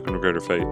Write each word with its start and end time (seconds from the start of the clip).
welcome 0.00 0.14
to 0.14 0.18
Greater 0.18 0.40
Faith. 0.40 0.66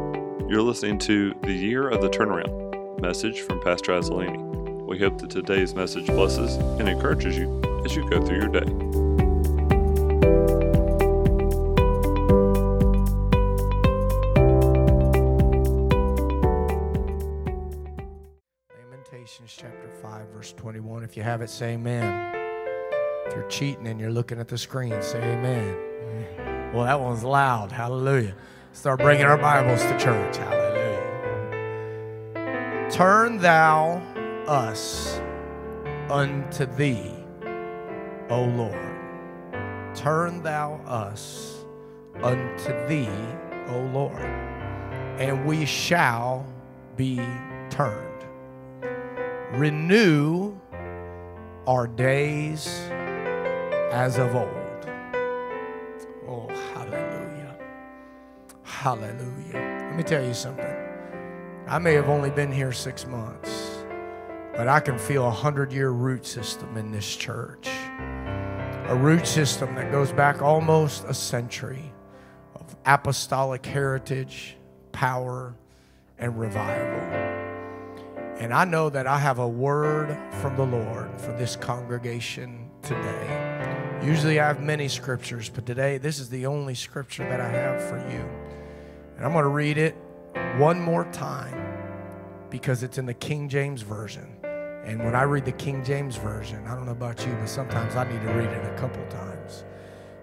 You're 0.49 0.63
listening 0.63 0.99
to 1.01 1.35
The 1.43 1.53
Year 1.53 1.91
of 1.91 2.01
the 2.01 2.09
Turnaround 2.09 2.99
message 2.99 3.43
from 3.43 3.61
Pastor 3.61 3.93
Azzolini. 3.93 4.87
We 4.87 4.99
hope 4.99 5.19
that 5.19 5.29
today's 5.29 5.75
message 5.75 6.07
blesses 6.07 6.55
and 6.57 6.89
encourages 6.89 7.37
you 7.37 7.61
as 7.85 7.95
you 7.95 8.09
go 8.09 8.25
through 8.25 8.39
your 8.39 8.49
day. 8.49 8.65
Lamentations 18.83 19.55
chapter 19.55 19.91
5, 20.01 20.29
verse 20.29 20.55
21. 20.55 21.05
If 21.05 21.19
you 21.19 21.23
have 21.23 21.43
it, 21.43 21.51
say 21.51 21.75
amen. 21.75 22.35
If 23.27 23.35
you're 23.35 23.49
cheating 23.51 23.89
and 23.89 24.01
you're 24.01 24.11
looking 24.11 24.41
at 24.41 24.49
the 24.49 24.57
screen, 24.57 25.03
say 25.03 25.19
amen. 25.21 26.73
Well, 26.73 26.85
that 26.85 26.99
one's 26.99 27.25
loud. 27.25 27.73
Hallelujah. 27.73 28.35
Start 28.79 29.01
bringing 29.01 29.25
our 29.25 29.37
Bibles 29.37 29.83
to 29.83 29.99
church. 29.99 30.37
Hallelujah. 30.37 31.01
Turn 32.93 33.39
thou 33.39 34.01
us 34.47 35.21
unto 36.09 36.65
thee, 36.65 37.13
O 38.31 38.45
Lord. 38.45 38.95
Turn 39.97 40.45
thou 40.45 40.81
us 40.87 41.65
unto 42.23 42.87
thee, 42.87 43.11
O 43.67 43.81
Lord, 43.93 44.23
and 45.19 45.45
we 45.45 45.67
shall 45.67 46.47
be 46.95 47.17
turned. 47.71 48.27
Renew 49.55 50.57
our 51.67 51.89
days 51.89 52.69
as 53.91 54.19
of 54.19 54.37
old. 54.37 54.58
Hallelujah. 58.79 59.89
Let 59.89 59.97
me 59.97 60.05
tell 60.05 60.25
you 60.25 60.33
something. 60.33 60.77
I 61.67 61.81
may 61.81 61.95
have 61.95 62.09
only 62.09 62.31
been 62.31 62.53
here 62.53 62.71
six 62.71 63.09
months, 63.09 63.83
but 64.55 64.69
I 64.69 64.79
can 64.79 64.97
feel 64.97 65.27
a 65.27 65.33
hundred 65.33 65.73
year 65.73 65.91
root 65.91 66.25
system 66.25 66.77
in 66.77 66.93
this 66.93 67.17
church. 67.17 67.69
A 68.87 68.97
root 68.97 69.27
system 69.27 69.75
that 69.75 69.91
goes 69.91 70.13
back 70.13 70.43
almost 70.43 71.05
a 71.09 71.13
century 71.13 71.93
of 72.55 72.77
apostolic 72.87 73.67
heritage, 73.67 74.57
power, 74.93 75.57
and 76.17 76.39
revival. 76.39 77.01
And 78.39 78.55
I 78.55 78.65
know 78.65 78.91
that 78.91 79.09
I 79.09 79.19
have 79.19 79.41
a 79.41 79.49
word 79.49 80.17
from 80.35 80.55
the 80.55 80.67
Lord 80.67 81.21
for 81.21 81.33
this 81.33 81.57
congregation 81.57 82.71
today. 82.83 83.99
Usually 84.05 84.39
I 84.39 84.47
have 84.47 84.63
many 84.63 84.87
scriptures, 84.87 85.49
but 85.49 85.67
today 85.67 85.99
this 85.99 86.21
is 86.21 86.31
the 86.31 86.47
only 86.47 86.77
scripture 86.77 87.29
that 87.29 87.41
I 87.41 87.49
have 87.49 87.83
for 87.83 87.99
you. 88.09 88.48
And 89.19 89.27
I'm 89.27 89.33
going 89.33 89.43
to 89.43 89.49
read 89.49 89.79
it 89.79 89.97
one 90.59 90.81
more 90.81 91.05
time 91.07 91.53
because 92.51 92.85
it's 92.85 92.99
in 92.99 93.07
the 93.07 93.15
King 93.15 93.49
James 93.49 93.83
Version. 93.83 94.37
And 94.85 95.05
when 95.05 95.17
I 95.17 95.25
read 95.25 95.45
the 95.45 95.53
King 95.53 95.83
James 95.85 96.15
Version, 96.15 96.65
I 96.69 96.75
don't 96.77 96.87
know 96.87 96.93
about 96.93 97.27
you, 97.27 97.33
but 97.33 97.49
sometimes 97.49 97.97
I 97.97 98.09
need 98.09 98.23
to 98.23 98.33
read 98.33 98.49
it 98.49 98.65
a 98.65 98.79
couple 98.79 99.05
times 99.09 99.65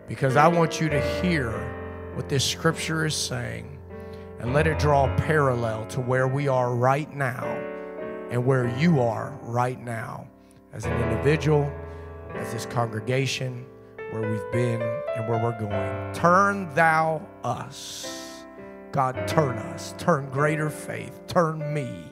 because 0.08 0.38
I 0.38 0.48
want 0.48 0.80
you 0.80 0.88
to 0.88 1.02
hear 1.20 1.52
what 2.14 2.30
this 2.30 2.46
scripture 2.46 3.06
is 3.06 3.14
saying 3.14 3.78
and 4.40 4.54
let 4.54 4.66
it 4.66 4.80
draw 4.80 5.14
a 5.14 5.18
parallel 5.18 5.86
to 5.88 6.00
where 6.00 6.30
we 6.30 6.48
are 6.48 6.74
right 6.74 7.14
now 7.14 7.44
and 8.32 8.46
where 8.46 8.74
you 8.78 9.02
are 9.02 9.38
right 9.42 9.84
now 9.84 10.26
as 10.72 10.86
an 10.86 10.94
individual, 11.02 11.70
as 12.34 12.54
this 12.54 12.66
congregation, 12.66 13.66
where 14.12 14.32
we've 14.32 14.52
been 14.54 14.82
and 15.18 15.28
where 15.28 15.44
we're 15.44 15.60
going. 15.60 16.14
Turn 16.14 16.74
thou 16.76 17.22
us. 17.44 18.25
God, 18.96 19.28
turn 19.28 19.58
us. 19.58 19.94
Turn 19.98 20.30
greater 20.30 20.70
faith. 20.70 21.28
Turn 21.28 21.74
me 21.74 22.06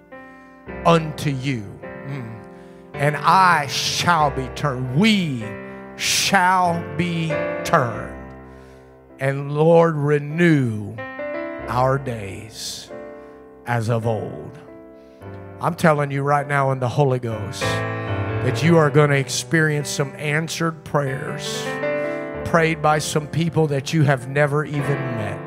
unto 0.85 1.29
you. 1.29 1.63
Mm. 1.81 2.43
And 2.93 3.15
I 3.15 3.67
shall 3.67 4.31
be 4.31 4.49
turned. 4.49 4.97
We 4.97 5.45
shall 5.95 6.83
be 6.97 7.29
turned. 7.63 8.35
And 9.17 9.53
Lord, 9.53 9.95
renew 9.95 10.97
our 11.69 11.97
days 11.97 12.91
as 13.65 13.87
of 13.87 14.05
old. 14.05 14.59
I'm 15.61 15.75
telling 15.75 16.11
you 16.11 16.21
right 16.21 16.45
now 16.45 16.71
in 16.71 16.79
the 16.79 16.89
Holy 16.89 17.19
Ghost 17.19 17.61
that 17.61 18.61
you 18.61 18.77
are 18.77 18.89
going 18.89 19.09
to 19.11 19.17
experience 19.17 19.89
some 19.89 20.13
answered 20.17 20.83
prayers 20.83 21.63
prayed 22.43 22.81
by 22.81 22.99
some 22.99 23.27
people 23.27 23.67
that 23.67 23.93
you 23.93 24.03
have 24.03 24.27
never 24.27 24.65
even 24.65 24.97
met. 25.15 25.42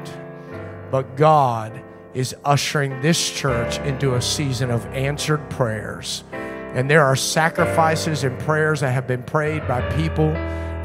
But 0.97 1.15
God 1.15 1.83
is 2.15 2.35
ushering 2.43 3.03
this 3.03 3.31
church 3.31 3.79
into 3.81 4.15
a 4.15 4.23
season 4.23 4.71
of 4.71 4.87
answered 4.87 5.51
prayers. 5.51 6.25
And 6.33 6.91
there 6.91 7.05
are 7.05 7.15
sacrifices 7.15 8.25
and 8.25 8.39
prayers 8.39 8.81
that 8.81 8.93
have 8.93 9.07
been 9.07 9.23
prayed 9.23 9.69
by 9.69 9.83
people 9.95 10.33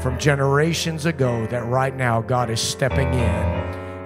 from 0.02 0.18
generations 0.18 1.06
ago 1.06 1.46
that 1.46 1.64
right 1.64 1.96
now 1.96 2.20
God 2.20 2.50
is 2.50 2.60
stepping 2.60 3.08
in 3.08 3.20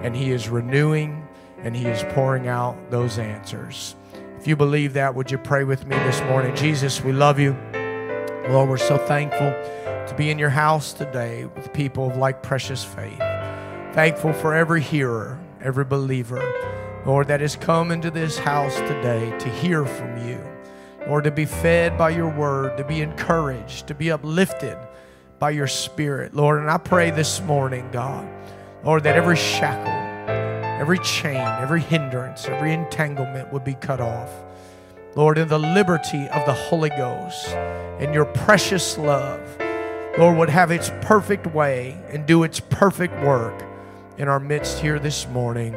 and 0.01 0.15
He 0.15 0.31
is 0.31 0.47
renewing 0.47 1.27
and 1.57 1.75
He 1.75 1.87
is 1.87 2.05
pouring 2.13 2.47
out 2.47 2.89
those 2.89 3.19
answers. 3.19 3.97
If 4.39 4.47
you 4.47 4.55
believe 4.55 4.93
that, 4.93 5.13
would 5.13 5.29
you 5.29 5.37
pray 5.37 5.65
with 5.65 5.85
me 5.85 5.97
this 5.97 6.21
morning? 6.21 6.55
Jesus, 6.55 7.03
we 7.03 7.11
love 7.11 7.37
you. 7.37 7.51
Lord, 8.47 8.69
we're 8.69 8.77
so 8.77 8.97
thankful 8.97 9.51
to 10.07 10.15
be 10.15 10.29
in 10.29 10.39
your 10.39 10.51
house 10.51 10.93
today 10.93 11.43
with 11.53 11.73
people 11.73 12.09
of 12.09 12.15
like 12.15 12.41
precious 12.41 12.81
faith. 12.81 13.19
Thankful 13.91 14.31
for 14.31 14.55
every 14.55 14.81
hearer, 14.81 15.37
every 15.67 15.83
believer, 15.83 16.41
Lord, 17.05 17.27
that 17.27 17.41
has 17.41 17.57
come 17.57 17.91
into 17.91 18.09
this 18.09 18.37
house 18.37 18.77
today 18.77 19.37
to 19.37 19.49
hear 19.49 19.85
from 19.85 20.25
you. 20.25 20.41
Lord, 21.05 21.25
to 21.25 21.31
be 21.31 21.43
fed 21.43 21.97
by 21.97 22.11
your 22.11 22.29
word, 22.29 22.77
to 22.77 22.85
be 22.85 23.01
encouraged, 23.01 23.87
to 23.87 23.93
be 23.93 24.09
uplifted 24.09 24.77
by 25.39 25.49
your 25.49 25.67
spirit, 25.67 26.33
Lord. 26.33 26.61
And 26.61 26.71
I 26.71 26.77
pray 26.77 27.11
this 27.11 27.41
morning, 27.41 27.89
God, 27.91 28.25
Lord, 28.81 29.03
that 29.03 29.17
every 29.17 29.35
shackle, 29.35 29.91
every 30.79 30.99
chain, 30.99 31.35
every 31.35 31.81
hindrance, 31.81 32.45
every 32.45 32.71
entanglement 32.71 33.51
would 33.51 33.65
be 33.65 33.73
cut 33.73 33.99
off. 33.99 34.31
Lord, 35.17 35.37
in 35.37 35.49
the 35.49 35.59
liberty 35.59 36.29
of 36.29 36.45
the 36.45 36.53
Holy 36.53 36.91
Ghost 36.91 37.49
and 37.49 38.13
your 38.13 38.25
precious 38.25 38.97
love, 38.97 39.41
Lord, 40.17 40.37
would 40.37 40.49
have 40.49 40.71
its 40.71 40.93
perfect 41.01 41.45
way 41.47 42.01
and 42.07 42.25
do 42.25 42.43
its 42.43 42.61
perfect 42.61 43.21
work 43.21 43.66
in 44.17 44.27
our 44.27 44.39
midst 44.39 44.79
here 44.79 44.97
this 44.97 45.27
morning. 45.27 45.75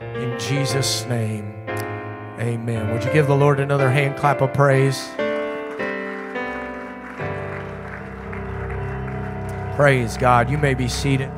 In 0.00 0.38
Jesus' 0.38 1.04
name, 1.06 1.52
amen. 2.38 2.92
Would 2.92 3.04
you 3.04 3.12
give 3.12 3.26
the 3.26 3.36
Lord 3.36 3.60
another 3.60 3.90
hand 3.90 4.16
clap 4.16 4.40
of 4.40 4.52
praise? 4.54 5.10
Praise 9.76 10.16
God. 10.16 10.50
You 10.50 10.58
may 10.58 10.74
be 10.74 10.88
seated. 10.88 11.30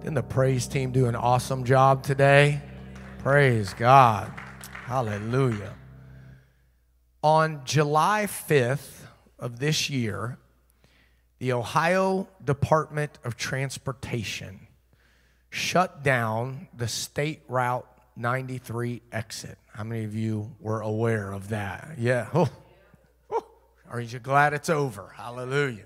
Didn't 0.00 0.14
the 0.14 0.22
praise 0.22 0.68
team 0.68 0.92
do 0.92 1.06
an 1.06 1.16
awesome 1.16 1.64
job 1.64 2.04
today? 2.04 2.60
Praise 3.18 3.74
God. 3.74 4.32
Hallelujah. 4.84 5.74
On 7.24 7.60
July 7.64 8.26
5th 8.28 9.06
of 9.36 9.58
this 9.58 9.90
year, 9.90 10.38
the 11.38 11.52
Ohio 11.52 12.28
Department 12.44 13.18
of 13.24 13.36
Transportation 13.36 14.66
shut 15.50 16.02
down 16.02 16.68
the 16.76 16.88
State 16.88 17.42
Route 17.48 17.86
93 18.16 19.02
exit. 19.12 19.58
How 19.72 19.84
many 19.84 20.04
of 20.04 20.14
you 20.14 20.54
were 20.60 20.80
aware 20.80 21.32
of 21.32 21.48
that? 21.50 21.96
Yeah. 21.98 22.28
Oh. 22.34 22.48
Oh. 23.30 23.46
Are 23.90 24.00
you 24.00 24.18
glad 24.18 24.54
it's 24.54 24.70
over? 24.70 25.12
Hallelujah 25.16 25.84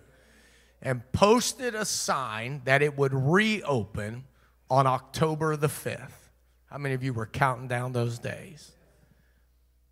and 0.83 1.11
posted 1.13 1.75
a 1.75 1.85
sign 1.85 2.63
that 2.65 2.83
it 2.83 2.97
would 2.97 3.13
reopen 3.13 4.25
on 4.69 4.87
October 4.87 5.57
the 5.57 5.69
5th. 5.69 6.13
How 6.67 6.79
many 6.79 6.95
of 6.95 7.03
you 7.03 7.13
were 7.13 7.27
counting 7.27 7.69
down 7.69 7.93
those 7.93 8.19
days? 8.19 8.73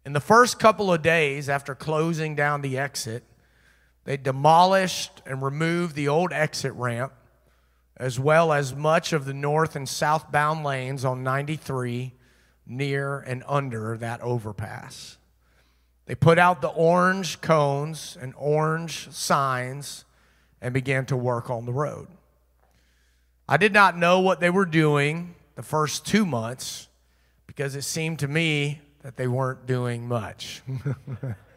In 0.07 0.13
the 0.13 0.21
first 0.21 0.59
couple 0.59 0.93
of 0.93 1.03
days 1.03 1.49
after 1.49 1.75
closing 1.75 2.35
down 2.35 2.63
the 2.63 2.79
exit, 2.79 3.25
they 4.09 4.17
demolished 4.17 5.21
and 5.27 5.43
removed 5.43 5.95
the 5.95 6.09
old 6.09 6.33
exit 6.33 6.73
ramp, 6.73 7.13
as 7.95 8.19
well 8.19 8.55
as 8.55 8.75
much 8.75 9.13
of 9.13 9.27
the 9.27 9.35
north 9.35 9.77
and 9.77 9.87
southbound 9.87 10.65
lanes 10.65 11.05
on 11.05 11.23
93 11.23 12.15
near 12.67 13.19
and 13.19 13.45
under 13.47 13.99
that 13.99 14.23
overpass. 14.23 15.19
They 16.07 16.15
put 16.15 16.39
out 16.39 16.63
the 16.63 16.69
orange 16.71 17.43
cones 17.43 18.17
and 18.19 18.33
orange 18.39 19.11
signs 19.11 20.07
and 20.63 20.73
began 20.73 21.05
to 21.05 21.15
work 21.15 21.51
on 21.51 21.67
the 21.67 21.73
road. 21.75 22.09
I 23.47 23.59
did 23.59 23.75
not 23.75 23.95
know 23.95 24.21
what 24.21 24.41
they 24.41 24.49
were 24.49 24.65
doing 24.65 25.35
the 25.55 25.63
first 25.63 26.07
two 26.07 26.25
months 26.25 26.89
because 27.47 27.77
it 27.77 27.83
seemed 27.83 28.21
to 28.21 28.29
me 28.29 28.81
that 29.03 29.19
they 29.19 29.29
weren't 29.29 29.67
doing 29.67 30.09
much. 30.09 30.63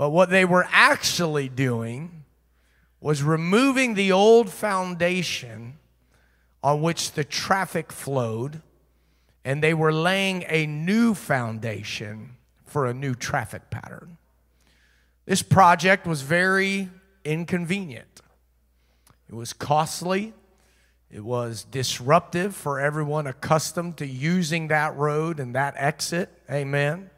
but 0.00 0.12
what 0.12 0.30
they 0.30 0.46
were 0.46 0.66
actually 0.70 1.46
doing 1.46 2.24
was 3.02 3.22
removing 3.22 3.92
the 3.92 4.10
old 4.10 4.48
foundation 4.48 5.74
on 6.62 6.80
which 6.80 7.12
the 7.12 7.22
traffic 7.22 7.92
flowed, 7.92 8.62
and 9.44 9.62
they 9.62 9.74
were 9.74 9.92
laying 9.92 10.42
a 10.48 10.64
new 10.64 11.12
foundation 11.12 12.30
for 12.64 12.86
a 12.86 12.94
new 12.94 13.14
traffic 13.14 13.68
pattern. 13.68 14.16
This 15.26 15.42
project 15.42 16.06
was 16.06 16.22
very 16.22 16.88
inconvenient. 17.22 18.22
It 19.28 19.34
was 19.34 19.52
costly. 19.52 20.32
It 21.10 21.26
was 21.26 21.64
disruptive 21.64 22.56
for 22.56 22.80
everyone 22.80 23.26
accustomed 23.26 23.98
to 23.98 24.06
using 24.06 24.68
that 24.68 24.96
road 24.96 25.38
and 25.38 25.54
that 25.54 25.74
exit. 25.76 26.30
Amen. 26.50 27.10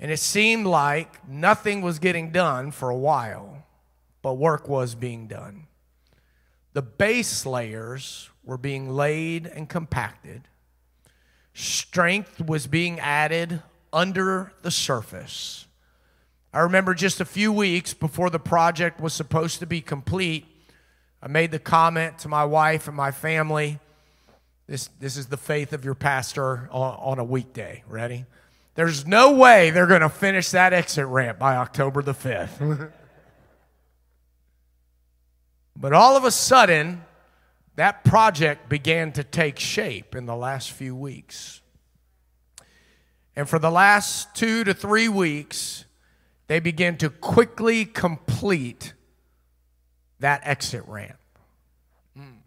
And 0.00 0.10
it 0.10 0.20
seemed 0.20 0.66
like 0.66 1.28
nothing 1.28 1.82
was 1.82 1.98
getting 1.98 2.30
done 2.30 2.70
for 2.70 2.90
a 2.90 2.96
while, 2.96 3.64
but 4.22 4.34
work 4.34 4.68
was 4.68 4.94
being 4.94 5.26
done. 5.26 5.66
The 6.72 6.82
base 6.82 7.44
layers 7.44 8.30
were 8.44 8.58
being 8.58 8.90
laid 8.90 9.46
and 9.46 9.68
compacted. 9.68 10.42
Strength 11.52 12.40
was 12.46 12.66
being 12.66 13.00
added 13.00 13.62
under 13.92 14.52
the 14.62 14.70
surface. 14.70 15.66
I 16.52 16.60
remember 16.60 16.94
just 16.94 17.20
a 17.20 17.24
few 17.24 17.52
weeks 17.52 17.92
before 17.94 18.30
the 18.30 18.38
project 18.38 19.00
was 19.00 19.12
supposed 19.12 19.58
to 19.58 19.66
be 19.66 19.80
complete, 19.80 20.46
I 21.20 21.26
made 21.26 21.50
the 21.50 21.58
comment 21.58 22.18
to 22.20 22.28
my 22.28 22.44
wife 22.44 22.86
and 22.86 22.96
my 22.96 23.10
family 23.10 23.80
this, 24.68 24.90
this 25.00 25.16
is 25.16 25.26
the 25.26 25.38
faith 25.38 25.72
of 25.72 25.84
your 25.84 25.94
pastor 25.94 26.68
on, 26.70 26.94
on 27.00 27.18
a 27.18 27.24
weekday. 27.24 27.82
Ready? 27.88 28.26
There's 28.78 29.08
no 29.08 29.32
way 29.32 29.70
they're 29.70 29.88
going 29.88 30.02
to 30.02 30.08
finish 30.08 30.52
that 30.52 30.72
exit 30.72 31.08
ramp 31.08 31.36
by 31.36 31.56
October 31.56 32.00
the 32.00 32.14
5th. 32.14 32.92
but 35.76 35.92
all 35.92 36.16
of 36.16 36.22
a 36.22 36.30
sudden, 36.30 37.02
that 37.74 38.04
project 38.04 38.68
began 38.68 39.10
to 39.14 39.24
take 39.24 39.58
shape 39.58 40.14
in 40.14 40.26
the 40.26 40.36
last 40.36 40.70
few 40.70 40.94
weeks. 40.94 41.60
And 43.34 43.48
for 43.48 43.58
the 43.58 43.68
last 43.68 44.36
two 44.36 44.62
to 44.62 44.72
three 44.72 45.08
weeks, 45.08 45.84
they 46.46 46.60
began 46.60 46.96
to 46.98 47.10
quickly 47.10 47.84
complete 47.84 48.92
that 50.20 50.40
exit 50.44 50.84
ramp. 50.86 51.18
Mm. 52.16 52.42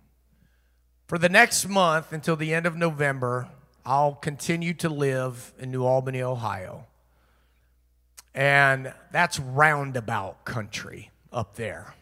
For 1.08 1.18
the 1.18 1.28
next 1.28 1.68
month 1.68 2.14
until 2.14 2.38
the 2.38 2.54
end 2.54 2.66
of 2.66 2.78
November, 2.78 3.50
I'll 3.86 4.16
continue 4.16 4.74
to 4.76 4.90
live 4.90 5.54
in 5.60 5.72
New 5.72 5.86
Albany, 5.86 6.22
Ohio. 6.22 6.86
And 8.34 8.94
that's 9.12 9.40
roundabout 9.40 10.46
country 10.46 11.12
up 11.34 11.56
there. 11.56 11.94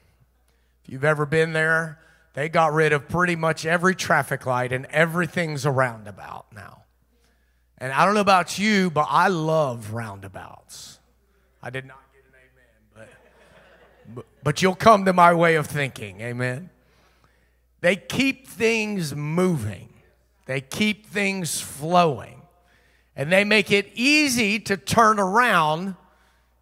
If 0.84 0.92
you've 0.92 1.06
ever 1.06 1.26
been 1.26 1.54
there, 1.54 2.00
they 2.34 2.50
got 2.50 2.74
rid 2.74 2.94
of 2.94 3.08
pretty 3.08 3.36
much 3.36 3.66
every 3.66 3.96
traffic 3.96 4.46
light 4.46 4.72
and 4.72 4.86
everything's 4.88 5.66
a 5.66 5.72
roundabout 5.72 6.46
now. 6.54 6.84
And 7.78 7.94
I 7.94 8.06
don't 8.06 8.14
know 8.14 8.22
about 8.22 8.60
you, 8.60 8.90
but 8.90 9.08
I 9.10 9.30
love 9.30 9.94
roundabouts. 9.94 11.00
I 11.64 11.70
did 11.70 11.86
not 11.86 12.00
get 12.14 12.24
an 12.26 13.02
amen, 13.02 13.10
but, 14.16 14.26
but, 14.44 14.62
you'll 14.62 14.76
come 14.76 15.06
to 15.06 15.14
my 15.14 15.34
way 15.34 15.56
of 15.56 15.68
thinking. 15.68 16.22
Amen. 16.22 16.70
They 17.82 17.96
keep 17.96 18.48
things 18.48 19.16
moving, 19.16 19.89
they 20.50 20.62
keep 20.62 21.06
things 21.06 21.62
flowing, 21.62 22.42
and 23.16 23.32
they 23.32 23.44
make 23.44 23.70
it 23.72 23.88
easy 23.94 24.60
to 24.62 24.78
turn 24.78 25.20
around 25.20 25.96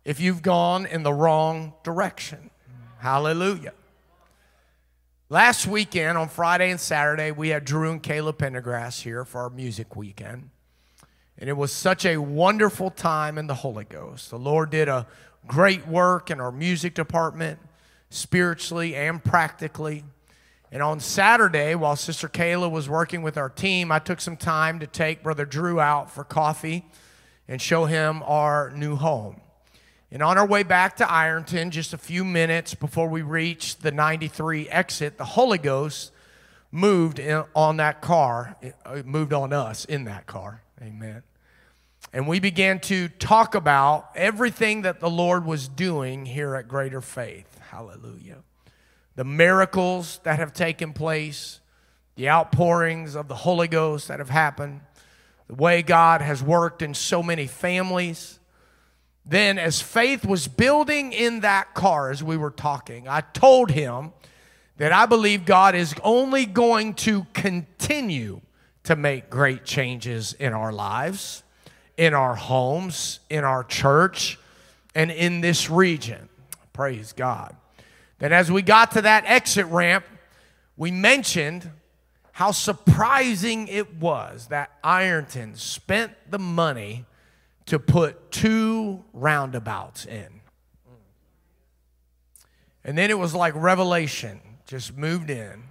if 0.04 0.20
you've 0.20 0.42
gone 0.42 0.86
in 0.86 1.04
the 1.04 1.14
wrong 1.14 1.72
direction. 1.84 2.50
Hallelujah. 2.98 3.72
Last 5.30 5.68
weekend, 5.68 6.18
on 6.18 6.28
Friday 6.28 6.70
and 6.70 6.82
Saturday, 6.82 7.32
we 7.32 7.48
had 7.48 7.64
Drew 7.64 7.90
and 7.90 8.04
Kayla 8.04 8.34
Pendergrass 8.34 9.04
here 9.04 9.24
for 9.24 9.40
our 9.40 9.50
music 9.50 9.96
weekend. 9.96 10.50
And 11.38 11.50
it 11.50 11.56
was 11.56 11.72
such 11.72 12.06
a 12.06 12.18
wonderful 12.18 12.92
time 12.92 13.38
in 13.38 13.48
the 13.48 13.56
Holy 13.56 13.86
Ghost. 13.86 14.32
The 14.32 14.38
Lord 14.38 14.70
did 14.70 14.90
a 14.90 15.08
great 15.48 15.88
work 15.88 16.30
in 16.30 16.42
our 16.42 16.52
music 16.52 16.94
department, 16.94 17.58
spiritually 18.10 18.98
and 18.98 19.24
practically. 19.24 20.04
And 20.72 20.84
on 20.84 21.00
Saturday, 21.00 21.76
while 21.76 21.96
Sister 21.96 22.28
Kayla 22.28 22.70
was 22.70 22.90
working 22.90 23.22
with 23.22 23.38
our 23.38 23.50
team, 23.50 23.92
I 23.92 24.00
took 24.00 24.20
some 24.20 24.36
time 24.36 24.80
to 24.80 24.88
take 24.88 25.24
Brother 25.24 25.46
Drew 25.46 25.80
out 25.80 26.12
for 26.12 26.24
coffee 26.26 26.86
and 27.48 27.62
show 27.62 27.86
him 27.86 28.22
our 28.24 28.72
new 28.72 28.98
home. 28.98 29.40
And 30.12 30.22
on 30.22 30.38
our 30.38 30.46
way 30.46 30.64
back 30.64 30.98
to 30.98 31.10
Ironton, 31.10 31.72
just 31.72 31.94
a 31.94 31.98
few 31.98 32.26
minutes 32.26 32.74
before 32.74 33.08
we 33.08 33.22
reached 33.22 33.82
the 33.82 33.92
93 33.92 34.70
exit, 34.70 35.18
the 35.18 35.26
Holy 35.26 35.58
Ghost 35.58 36.12
moved 36.72 37.20
in, 37.20 37.44
on 37.56 37.78
that 37.78 38.02
car, 38.02 38.58
it 38.62 39.06
moved 39.06 39.32
on 39.32 39.54
us 39.54 39.86
in 39.86 40.04
that 40.06 40.26
car. 40.26 40.62
Amen. 40.82 41.24
And 42.12 42.28
we 42.28 42.40
began 42.40 42.80
to 42.82 43.08
talk 43.08 43.56
about 43.56 44.10
everything 44.16 44.82
that 44.82 45.00
the 45.00 45.10
Lord 45.10 45.46
was 45.46 45.68
doing 45.68 46.26
here 46.26 46.56
at 46.56 46.68
Greater 46.68 47.02
Faith. 47.02 47.60
Hallelujah 47.70 48.44
the 49.18 49.26
miracles 49.26 50.20
that 50.24 50.38
have 50.38 50.54
taken 50.54 50.94
place, 50.94 51.60
the 52.16 52.30
outpourings 52.30 53.16
of 53.16 53.28
the 53.28 53.36
Holy 53.36 53.68
Ghost 53.68 54.08
that 54.08 54.20
have 54.20 54.30
happened, 54.30 54.82
the 55.48 55.56
way 55.56 55.82
God 55.82 56.22
has 56.22 56.42
worked 56.44 56.84
in 56.84 56.94
so 56.94 57.24
many 57.24 57.48
families. 57.48 58.40
Then, 59.26 59.58
as 59.58 59.82
faith 59.82 60.24
was 60.24 60.48
building 60.48 61.14
in 61.14 61.40
that 61.40 61.74
car 61.74 62.12
as 62.12 62.24
we 62.24 62.38
were 62.38 62.52
talking, 62.52 63.08
I 63.08 63.22
told 63.22 63.72
him 63.72 64.14
that 64.78 64.92
I 64.92 65.08
believe 65.08 65.46
God 65.46 65.74
is 65.74 65.96
only 66.04 66.46
going 66.46 66.94
to 66.94 67.26
continue 67.34 68.42
to 68.84 68.96
make 68.96 69.32
great 69.32 69.66
changes 69.66 70.34
in 70.34 70.54
our 70.54 70.72
lives, 70.72 71.42
in 71.98 72.14
our 72.14 72.36
homes, 72.36 73.20
in 73.32 73.44
our 73.44 73.64
church, 73.64 74.38
and 74.94 75.10
in 75.10 75.42
this 75.42 75.72
region. 75.72 76.30
Praise 76.72 77.14
God 77.14 77.56
that 78.20 78.32
as 78.32 78.52
we 78.52 78.62
got 78.62 78.92
to 78.92 79.02
that 79.02 79.26
exit 79.26 79.66
ramp, 79.68 80.06
we 80.76 80.92
mentioned 80.92 81.70
how 82.32 82.52
surprising 82.52 83.68
it 83.68 83.96
was 83.96 84.48
that 84.48 84.72
Ironton 84.84 85.56
spent 85.56 86.14
the 86.30 86.40
money 86.40 87.06
to 87.66 87.80
put 87.80 88.32
two 88.32 89.04
roundabouts 89.14 90.06
in. 90.06 90.42
And 92.84 92.98
then 92.98 93.10
it 93.12 93.18
was 93.18 93.34
like 93.34 93.54
revelation 93.56 94.40
just 94.66 94.96
moved 94.96 95.30
in, 95.30 95.64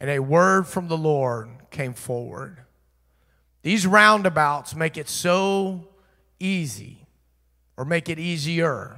and 0.00 0.10
a 0.10 0.18
word 0.18 0.66
from 0.66 0.88
the 0.88 0.96
Lord 0.96 1.48
came 1.70 1.94
forward. 1.94 2.58
These 3.62 3.86
roundabouts 3.86 4.74
make 4.74 4.96
it 4.96 5.08
so 5.08 5.88
easy, 6.40 7.06
or 7.76 7.84
make 7.84 8.08
it 8.08 8.18
easier 8.18 8.96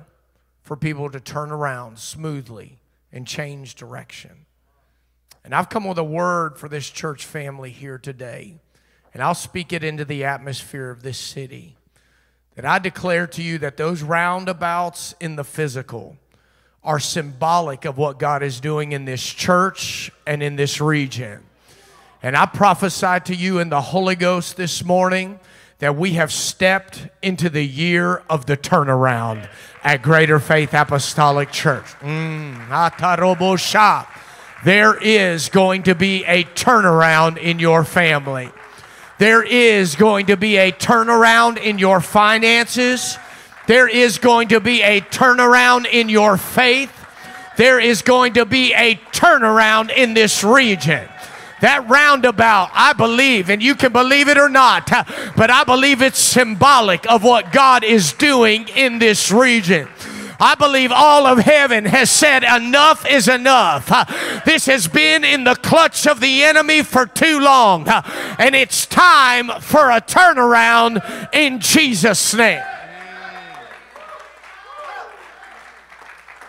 for 0.65 0.77
people 0.77 1.11
to 1.11 1.21
turn 1.21 1.53
around 1.53 1.99
smoothly 1.99 2.79
and 3.13 3.27
change 3.27 3.77
direction. 3.77 4.47
And 5.45 5.55
I've 5.55 5.69
come 5.69 5.85
with 5.85 5.99
a 5.99 6.05
word 6.05 6.59
for 6.59 6.71
this 6.71 6.89
church 6.89 7.27
family 7.27 7.71
here 7.71 7.99
today, 7.99 8.57
and 9.13 9.23
I'll 9.23 9.35
speak 9.35 9.73
it 9.75 9.85
into 9.85 10.07
the 10.07 10.25
atmosphere 10.25 10.91
of 10.91 11.03
this 11.03 11.19
city. 11.19 11.77
That 12.57 12.65
I 12.65 12.79
declare 12.79 13.27
to 13.29 13.43
you 13.43 13.59
that 13.59 13.77
those 13.77 14.03
roundabouts 14.03 15.15
in 15.21 15.37
the 15.37 15.45
physical 15.45 16.17
are 16.83 16.99
symbolic 16.99 17.85
of 17.85 17.99
what 17.99 18.19
God 18.19 18.43
is 18.43 18.59
doing 18.59 18.93
in 18.93 19.05
this 19.05 19.23
church 19.23 20.11
and 20.27 20.43
in 20.43 20.57
this 20.57 20.81
region. 20.81 21.43
And 22.23 22.37
I 22.37 22.47
prophesy 22.47 23.21
to 23.25 23.35
you 23.35 23.59
in 23.59 23.69
the 23.69 23.81
Holy 23.81 24.15
Ghost 24.15 24.57
this 24.57 24.83
morning 24.83 25.39
that 25.85 25.97
we 25.97 26.15
have 26.15 26.33
stepped 26.33 27.09
into 27.21 27.51
the 27.51 27.63
year 27.63 28.23
of 28.31 28.47
the 28.47 28.57
turnaround 28.57 29.47
at 29.83 30.01
Greater 30.01 30.41
Faith 30.41 30.73
Apostolic 30.73 31.53
Church. 31.53 31.85
Mm, 32.01 32.71
there 34.65 34.97
is 34.97 35.51
going 35.51 35.83
to 35.83 35.95
be 35.95 36.25
a 36.25 36.45
turnaround 36.45 37.37
in 37.37 37.59
your 37.59 37.85
family. 37.85 38.51
There 39.19 39.43
is 39.43 39.95
going 39.95 40.25
to 40.27 40.39
be 40.39 40.57
a 40.57 40.73
turnaround 40.73 41.59
in 41.59 41.79
your 41.79 42.01
finances. 42.01 43.19
There 43.67 43.87
is 43.87 44.17
going 44.17 44.49
to 44.49 44.61
be 44.61 44.81
a 44.81 45.03
turnaround 45.03 45.85
in 45.85 46.09
your 46.09 46.39
faith. 46.39 46.91
There 47.59 47.79
is 47.79 48.01
going 48.01 48.33
to 48.35 48.47
be 48.47 48.73
a 48.73 48.95
turnaround 49.13 49.95
in 49.95 50.15
this 50.15 50.43
region. 50.43 51.07
That 51.61 51.89
roundabout, 51.89 52.71
I 52.75 52.93
believe, 52.93 53.49
and 53.49 53.63
you 53.63 53.75
can 53.75 53.93
believe 53.93 54.29
it 54.29 54.37
or 54.37 54.49
not, 54.49 54.91
but 55.37 55.51
I 55.51 55.65
believe 55.65 56.03
it's 56.03 56.19
symbolic 56.19 57.11
of 57.11 57.23
what 57.23 57.53
God 57.53 57.85
is 57.85 58.13
doing 58.13 58.69
in 58.69 58.99
this 58.99 59.31
region. 59.31 59.89
I 60.41 60.57
believe 60.57 60.91
all 60.91 61.27
of 61.27 61.39
heaven 61.39 61.85
has 61.85 62.11
said 62.11 62.43
enough 62.43 63.07
is 63.09 63.29
enough. 63.29 63.87
This 64.45 64.67
has 64.67 64.89
been 64.89 65.25
in 65.25 65.45
the 65.45 65.55
clutch 65.55 66.07
of 66.07 66.21
the 66.21 66.43
enemy 66.43 66.83
for 66.83 67.07
too 67.07 67.39
long, 67.39 67.89
and 67.89 68.55
it's 68.55 68.85
time 68.85 69.49
for 69.61 69.91
a 69.91 70.01
turnaround 70.01 71.33
in 71.33 71.61
Jesus' 71.61 72.35
name. 72.35 72.63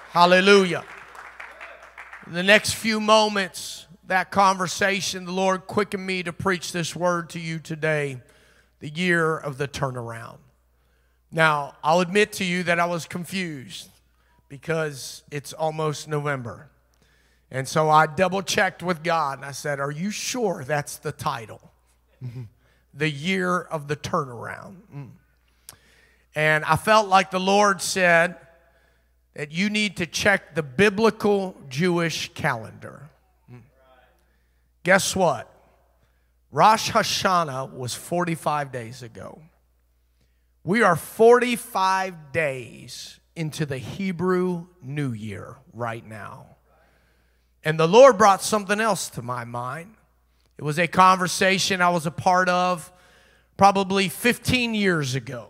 Hallelujah. 0.10 0.84
In 2.26 2.34
the 2.34 2.44
next 2.44 2.74
few 2.74 3.00
moments, 3.00 3.85
that 4.08 4.32
conversation, 4.32 5.26
the 5.26 5.32
Lord 5.32 5.68
quickened 5.68 6.06
me 6.06 6.24
to 6.24 6.34
preach 6.34 6.72
this 6.72 6.96
word 6.96 7.30
to 7.32 7.40
you 7.40 7.60
today 7.60 8.22
the 8.80 8.90
year 8.90 9.36
of 9.36 9.58
the 9.58 9.68
turnaround. 9.68 10.38
Now, 11.32 11.76
I'll 11.84 12.02
admit 12.02 12.34
to 12.34 12.46
you 12.46 12.64
that 12.64 12.80
I 12.80 12.86
was 12.86 13.06
confused 13.06 13.90
because 14.48 15.24
it's 15.32 15.54
almost 15.54 16.08
November. 16.08 16.70
And 17.52 17.68
so 17.68 17.90
I 17.90 18.08
double 18.08 18.42
checked 18.42 18.84
with 18.84 19.04
God 19.04 19.40
and 19.40 19.46
I 19.46 19.52
said, 19.52 19.80
Are 19.80 19.92
you 19.92 20.12
sure 20.12 20.64
that's 20.66 20.98
the 20.98 21.12
title? 21.12 21.72
the 22.94 23.10
year 23.10 23.60
of 23.60 23.88
the 23.88 23.96
turnaround. 23.96 24.76
Mm. 24.94 25.10
And 26.36 26.66
I 26.66 26.76
felt 26.76 27.08
like 27.08 27.32
the 27.32 27.40
Lord 27.40 27.82
said 27.82 28.36
that 29.36 29.52
you 29.52 29.70
need 29.70 29.98
to 29.98 30.06
check 30.06 30.56
the 30.56 30.64
biblical 30.64 31.56
Jewish 31.70 32.34
calendar. 32.34 33.05
Guess 34.86 35.16
what? 35.16 35.52
Rosh 36.52 36.92
Hashanah 36.92 37.74
was 37.74 37.96
45 37.96 38.72
days 38.72 39.02
ago. 39.02 39.42
We 40.64 40.84
are 40.84 40.96
45 40.96 42.32
days 42.32 43.20
into 43.36 43.66
the 43.66 43.80
Hebrew 43.80 44.68
New 44.84 45.12
Year 45.12 45.58
right 45.74 46.08
now. 46.08 46.58
And 47.64 47.80
the 47.80 47.88
Lord 47.88 48.20
brought 48.20 48.44
something 48.44 48.80
else 48.80 49.10
to 49.10 49.24
my 49.24 49.44
mind. 49.44 49.96
It 50.60 50.64
was 50.64 50.78
a 50.78 50.88
conversation 50.88 51.82
I 51.82 51.90
was 51.90 52.06
a 52.06 52.12
part 52.12 52.48
of 52.48 52.94
probably 53.58 54.08
15 54.08 54.76
years 54.76 55.16
ago. 55.16 55.50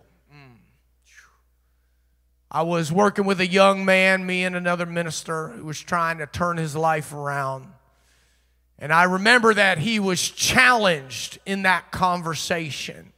I 2.49 2.61
was 2.61 2.89
working 2.89 3.25
with 3.25 3.41
a 3.41 3.47
young 3.47 3.83
man, 3.83 4.25
me 4.25 4.45
and 4.45 4.55
another 4.55 4.85
minister, 4.85 5.49
who 5.49 5.65
was 5.65 5.81
trying 5.81 6.19
to 6.19 6.25
turn 6.25 6.55
his 6.55 6.73
life 6.73 7.11
around. 7.11 7.67
And 8.77 8.91
I 8.91 9.03
remember 9.03 9.53
that 9.53 9.77
he 9.77 9.99
was 9.99 10.21
challenged 10.29 11.39
in 11.45 11.63
that 11.63 11.91
conversation 11.91 13.13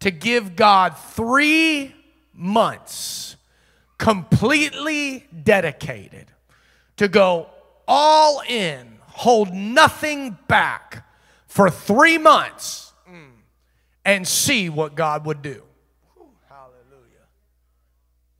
to 0.00 0.10
give 0.10 0.56
God 0.56 0.96
three 0.96 1.94
months 2.32 3.36
completely 3.98 5.26
dedicated 5.42 6.26
to 6.96 7.06
go 7.06 7.48
all 7.86 8.42
in, 8.48 8.98
hold 9.06 9.52
nothing 9.52 10.36
back 10.48 11.06
for 11.46 11.70
three 11.70 12.18
months 12.18 12.90
and 14.04 14.26
see 14.26 14.68
what 14.68 14.94
God 14.94 15.26
would 15.26 15.42
do. 15.42 15.62
hallelujah. 16.48 17.26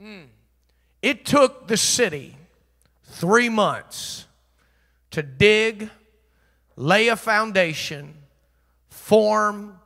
Mm. 0.01 0.27
It 1.01 1.25
took 1.25 1.67
the 1.67 1.77
city 1.77 2.37
three 3.03 3.49
months 3.49 4.25
to 5.11 5.21
dig, 5.23 5.89
lay 6.81 7.09
a 7.09 7.15
foundation, 7.15 8.15
form, 8.89 9.79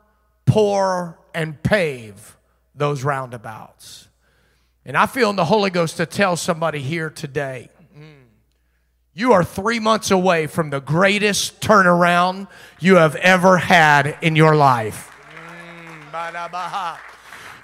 pour, 0.46 1.20
and 1.34 1.62
pave 1.62 2.38
those 2.74 3.04
roundabouts. 3.04 4.08
And 4.86 4.96
I 4.96 5.06
feel 5.06 5.30
in 5.30 5.36
the 5.36 5.46
Holy 5.46 5.70
Ghost 5.70 5.98
to 5.98 6.06
tell 6.06 6.38
somebody 6.38 6.80
here 6.80 7.10
today 7.10 7.70
mm, 7.98 8.24
you 9.14 9.34
are 9.34 9.44
three 9.44 9.80
months 9.80 10.10
away 10.10 10.48
from 10.48 10.70
the 10.70 10.80
greatest 10.80 11.60
turnaround 11.60 12.48
you 12.80 12.96
have 12.96 13.18
ever 13.18 13.58
had 13.58 14.18
in 14.22 14.38
your 14.38 14.56
life. 14.56 15.12
Mm, 16.14 17.15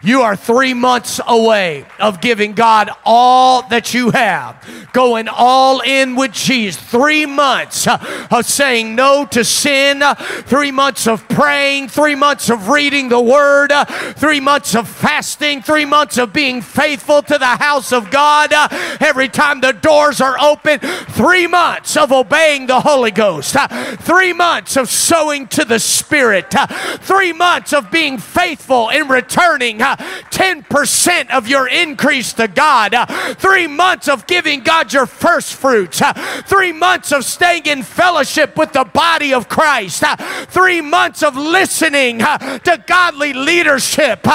You 0.03 0.23
are 0.23 0.35
three 0.35 0.73
months 0.73 1.19
away 1.27 1.85
of 1.99 2.21
giving 2.21 2.53
God 2.53 2.89
all 3.05 3.67
that 3.69 3.93
you 3.93 4.09
have, 4.09 4.89
going 4.93 5.27
all 5.27 5.81
in 5.81 6.15
with 6.15 6.31
Jesus. 6.31 6.81
Three 6.81 7.27
months 7.27 7.85
uh, 7.85 8.27
of 8.31 8.47
saying 8.47 8.95
no 8.95 9.25
to 9.27 9.43
sin, 9.43 10.01
uh, 10.01 10.15
three 10.15 10.71
months 10.71 11.07
of 11.07 11.27
praying, 11.29 11.89
three 11.89 12.15
months 12.15 12.49
of 12.49 12.69
reading 12.69 13.09
the 13.09 13.21
Word, 13.21 13.71
uh, 13.71 13.85
three 13.85 14.39
months 14.39 14.75
of 14.75 14.87
fasting, 14.87 15.61
three 15.61 15.85
months 15.85 16.17
of 16.17 16.33
being 16.33 16.63
faithful 16.63 17.21
to 17.21 17.37
the 17.37 17.45
house 17.45 17.93
of 17.93 18.09
God. 18.09 18.51
Every 18.99 19.29
time 19.29 19.61
the 19.61 19.71
doors 19.71 20.19
are 20.19 20.39
open, 20.39 20.79
three 20.79 21.45
months 21.45 21.95
of 21.95 22.11
obeying 22.11 22.65
the 22.65 22.81
Holy 22.81 23.11
Ghost, 23.11 23.55
three 23.99 24.33
months 24.33 24.77
of 24.77 24.89
sowing 24.89 25.47
to 25.49 25.63
the 25.63 25.79
Spirit, 25.79 26.55
three 27.01 27.33
months 27.33 27.71
of 27.71 27.91
being 27.91 28.17
faithful 28.17 28.89
in 28.89 29.07
returning 29.07 29.79
10% 29.95 31.29
of 31.31 31.47
your 31.47 31.67
increase 31.67 32.33
to 32.33 32.47
God, 32.47 32.93
uh, 32.93 33.05
three 33.35 33.67
months 33.67 34.07
of 34.07 34.27
giving 34.27 34.61
God 34.61 34.93
your 34.93 35.05
first 35.05 35.53
fruits, 35.53 36.01
uh, 36.01 36.13
three 36.45 36.71
months 36.71 37.11
of 37.11 37.25
staying 37.25 37.65
in 37.65 37.83
fellowship 37.83 38.57
with 38.57 38.73
the 38.73 38.83
body 38.83 39.33
of 39.33 39.49
Christ, 39.49 40.03
uh, 40.03 40.15
three 40.45 40.81
months 40.81 41.23
of 41.23 41.35
listening 41.35 42.19
to 42.19 42.83
godly 42.87 43.33
leadership. 43.33 44.27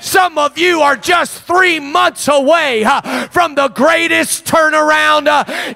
Some 0.00 0.38
of 0.38 0.58
you 0.58 0.80
are 0.80 0.96
just 0.96 1.42
three 1.42 1.80
months 1.80 2.28
away 2.28 2.84
from 3.30 3.54
the 3.54 3.68
greatest 3.68 4.44
turnaround 4.44 5.28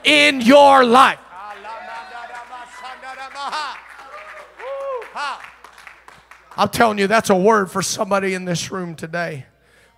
in 0.05 0.41
your 0.41 0.85
life. 0.85 1.19
I'm 6.57 6.69
telling 6.71 6.99
you, 6.99 7.07
that's 7.07 7.31
a 7.31 7.37
word 7.37 7.71
for 7.71 7.83
somebody 7.83 8.35
in 8.35 8.45
this 8.45 8.71
room 8.71 8.95
today. 8.95 9.47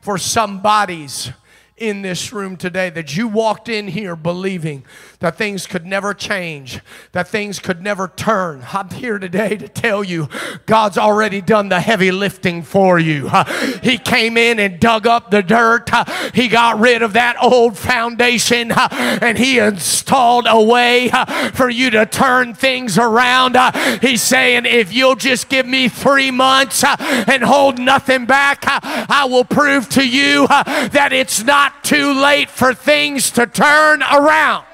For 0.00 0.18
somebody's 0.18 1.30
in 1.78 2.02
this 2.02 2.32
room 2.32 2.56
today 2.56 2.90
that 2.90 3.16
you 3.16 3.28
walked 3.28 3.68
in 3.68 3.88
here 3.88 4.16
believing 4.16 4.84
that 5.20 5.36
things 5.36 5.66
could 5.66 5.84
never 5.84 6.14
change, 6.14 6.80
that 7.12 7.28
things 7.28 7.58
could 7.58 7.82
never 7.82 8.08
turn. 8.08 8.64
I'm 8.72 8.90
here 8.90 9.18
today 9.18 9.56
to 9.56 9.68
tell 9.68 10.04
you 10.04 10.28
God's 10.66 10.98
already 10.98 11.40
done 11.40 11.68
the 11.68 11.80
heavy 11.80 12.10
lifting 12.10 12.62
for 12.62 12.98
you. 12.98 13.30
He 13.82 13.98
came 13.98 14.36
in 14.36 14.58
and 14.58 14.78
dug 14.78 15.06
up 15.06 15.30
the 15.30 15.42
dirt, 15.42 15.90
He 16.34 16.48
got 16.48 16.78
rid 16.78 17.02
of 17.02 17.14
that 17.14 17.36
old 17.42 17.76
foundation, 17.76 18.72
and 18.72 19.36
He 19.38 19.58
installed 19.58 20.46
a 20.48 20.62
way 20.62 21.10
for 21.54 21.68
you 21.68 21.90
to 21.90 22.06
turn 22.06 22.54
things 22.54 22.98
around. 22.98 23.56
He's 24.00 24.22
saying, 24.22 24.66
if 24.66 24.92
you'll 24.92 25.16
just 25.16 25.48
give 25.48 25.66
me 25.66 25.88
three 25.88 26.30
months 26.30 26.84
and 26.84 27.42
hold 27.42 27.78
nothing 27.78 28.26
back, 28.26 28.64
I 28.64 29.26
will 29.28 29.44
prove 29.44 29.88
to 29.90 30.06
you 30.06 30.46
that 30.48 31.10
it's 31.12 31.42
not 31.42 31.67
too 31.82 32.12
late 32.20 32.50
for 32.50 32.74
things 32.74 33.30
to 33.32 33.46
turn 33.46 34.02
around. 34.02 34.64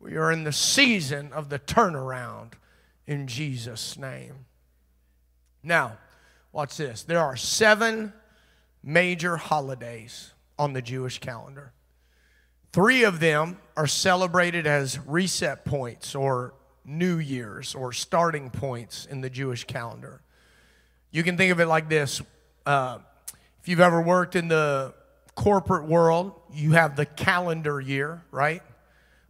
We 0.00 0.16
are 0.16 0.32
in 0.32 0.44
the 0.44 0.52
season 0.52 1.32
of 1.32 1.48
the 1.48 1.58
turnaround 1.58 2.52
in 3.06 3.26
Jesus' 3.26 3.96
name. 3.96 4.46
Now, 5.62 5.98
watch 6.52 6.76
this. 6.76 7.02
There 7.02 7.20
are 7.20 7.36
seven 7.36 8.12
major 8.82 9.36
holidays 9.36 10.32
on 10.58 10.72
the 10.72 10.82
Jewish 10.82 11.18
calendar. 11.18 11.72
Three 12.72 13.04
of 13.04 13.20
them 13.20 13.58
are 13.76 13.86
celebrated 13.86 14.66
as 14.66 14.98
reset 15.06 15.64
points 15.64 16.14
or 16.14 16.54
New 16.84 17.18
Year's 17.18 17.74
or 17.74 17.92
starting 17.92 18.50
points 18.50 19.06
in 19.06 19.20
the 19.20 19.30
Jewish 19.30 19.64
calendar. 19.64 20.22
You 21.10 21.22
can 21.22 21.36
think 21.36 21.52
of 21.52 21.60
it 21.60 21.66
like 21.66 21.88
this 21.88 22.22
uh, 22.66 22.98
if 23.60 23.68
you've 23.68 23.80
ever 23.80 24.00
worked 24.00 24.36
in 24.36 24.48
the 24.48 24.94
corporate 25.34 25.86
world, 25.86 26.32
you 26.52 26.72
have 26.72 26.96
the 26.96 27.06
calendar 27.06 27.80
year, 27.80 28.22
right? 28.30 28.62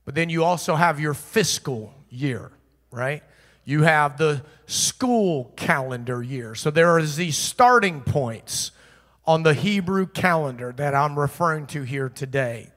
But 0.04 0.14
then 0.14 0.28
you 0.28 0.44
also 0.44 0.74
have 0.74 0.98
your 0.98 1.14
fiscal 1.14 1.94
year, 2.10 2.50
right? 2.90 3.22
You 3.64 3.82
have 3.82 4.18
the 4.18 4.42
school 4.66 5.52
calendar 5.56 6.22
year. 6.22 6.54
So 6.54 6.70
there 6.70 6.88
are 6.96 7.02
these 7.02 7.36
starting 7.36 8.00
points 8.00 8.72
on 9.24 9.44
the 9.44 9.54
Hebrew 9.54 10.06
calendar 10.06 10.72
that 10.76 10.94
I'm 10.94 11.18
referring 11.18 11.66
to 11.68 11.82
here 11.82 12.08
today. 12.08 12.70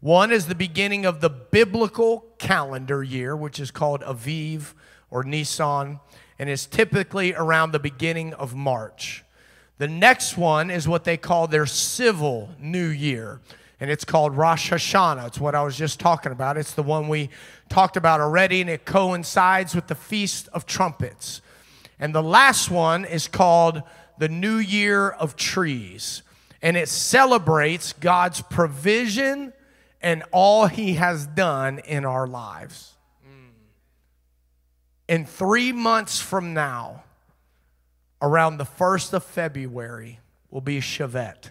One 0.00 0.30
is 0.30 0.46
the 0.46 0.54
beginning 0.54 1.06
of 1.06 1.20
the 1.20 1.30
biblical 1.30 2.26
calendar 2.38 3.02
year, 3.02 3.36
which 3.36 3.58
is 3.58 3.70
called 3.70 4.02
Aviv 4.02 4.74
or 5.10 5.24
Nisan, 5.24 6.00
and 6.38 6.48
is 6.48 6.66
typically 6.66 7.34
around 7.34 7.72
the 7.72 7.78
beginning 7.78 8.34
of 8.34 8.54
March. 8.54 9.24
The 9.82 9.88
next 9.88 10.38
one 10.38 10.70
is 10.70 10.86
what 10.86 11.02
they 11.02 11.16
call 11.16 11.48
their 11.48 11.66
civil 11.66 12.50
new 12.60 12.86
year 12.86 13.40
and 13.80 13.90
it's 13.90 14.04
called 14.04 14.36
Rosh 14.36 14.70
Hashanah. 14.70 15.26
It's 15.26 15.40
what 15.40 15.56
I 15.56 15.64
was 15.64 15.76
just 15.76 15.98
talking 15.98 16.30
about. 16.30 16.56
It's 16.56 16.74
the 16.74 16.84
one 16.84 17.08
we 17.08 17.30
talked 17.68 17.96
about 17.96 18.20
already, 18.20 18.60
and 18.60 18.70
it 18.70 18.84
coincides 18.84 19.74
with 19.74 19.88
the 19.88 19.96
Feast 19.96 20.48
of 20.52 20.66
Trumpets. 20.66 21.42
And 21.98 22.14
the 22.14 22.22
last 22.22 22.70
one 22.70 23.04
is 23.04 23.26
called 23.26 23.82
the 24.18 24.28
New 24.28 24.58
Year 24.58 25.10
of 25.10 25.34
Trees, 25.34 26.22
and 26.62 26.76
it 26.76 26.88
celebrates 26.88 27.92
God's 27.92 28.40
provision 28.40 29.52
and 30.00 30.22
all 30.30 30.68
He 30.68 30.92
has 30.92 31.26
done 31.26 31.80
in 31.80 32.04
our 32.04 32.28
lives. 32.28 32.92
Mm. 33.28 33.50
In 35.08 35.26
three 35.26 35.72
months 35.72 36.20
from 36.20 36.54
now, 36.54 37.02
around 38.22 38.56
the 38.56 38.64
1st 38.64 39.12
of 39.12 39.24
February, 39.24 40.20
will 40.50 40.60
be 40.60 40.78
Shevat. 40.78 41.50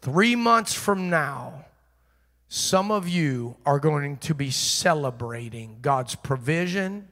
Three 0.00 0.36
months 0.36 0.72
from 0.72 1.10
now, 1.10 1.66
some 2.48 2.90
of 2.90 3.08
you 3.08 3.56
are 3.66 3.78
going 3.78 4.16
to 4.18 4.34
be 4.34 4.50
celebrating 4.50 5.78
God's 5.82 6.14
provision 6.14 7.08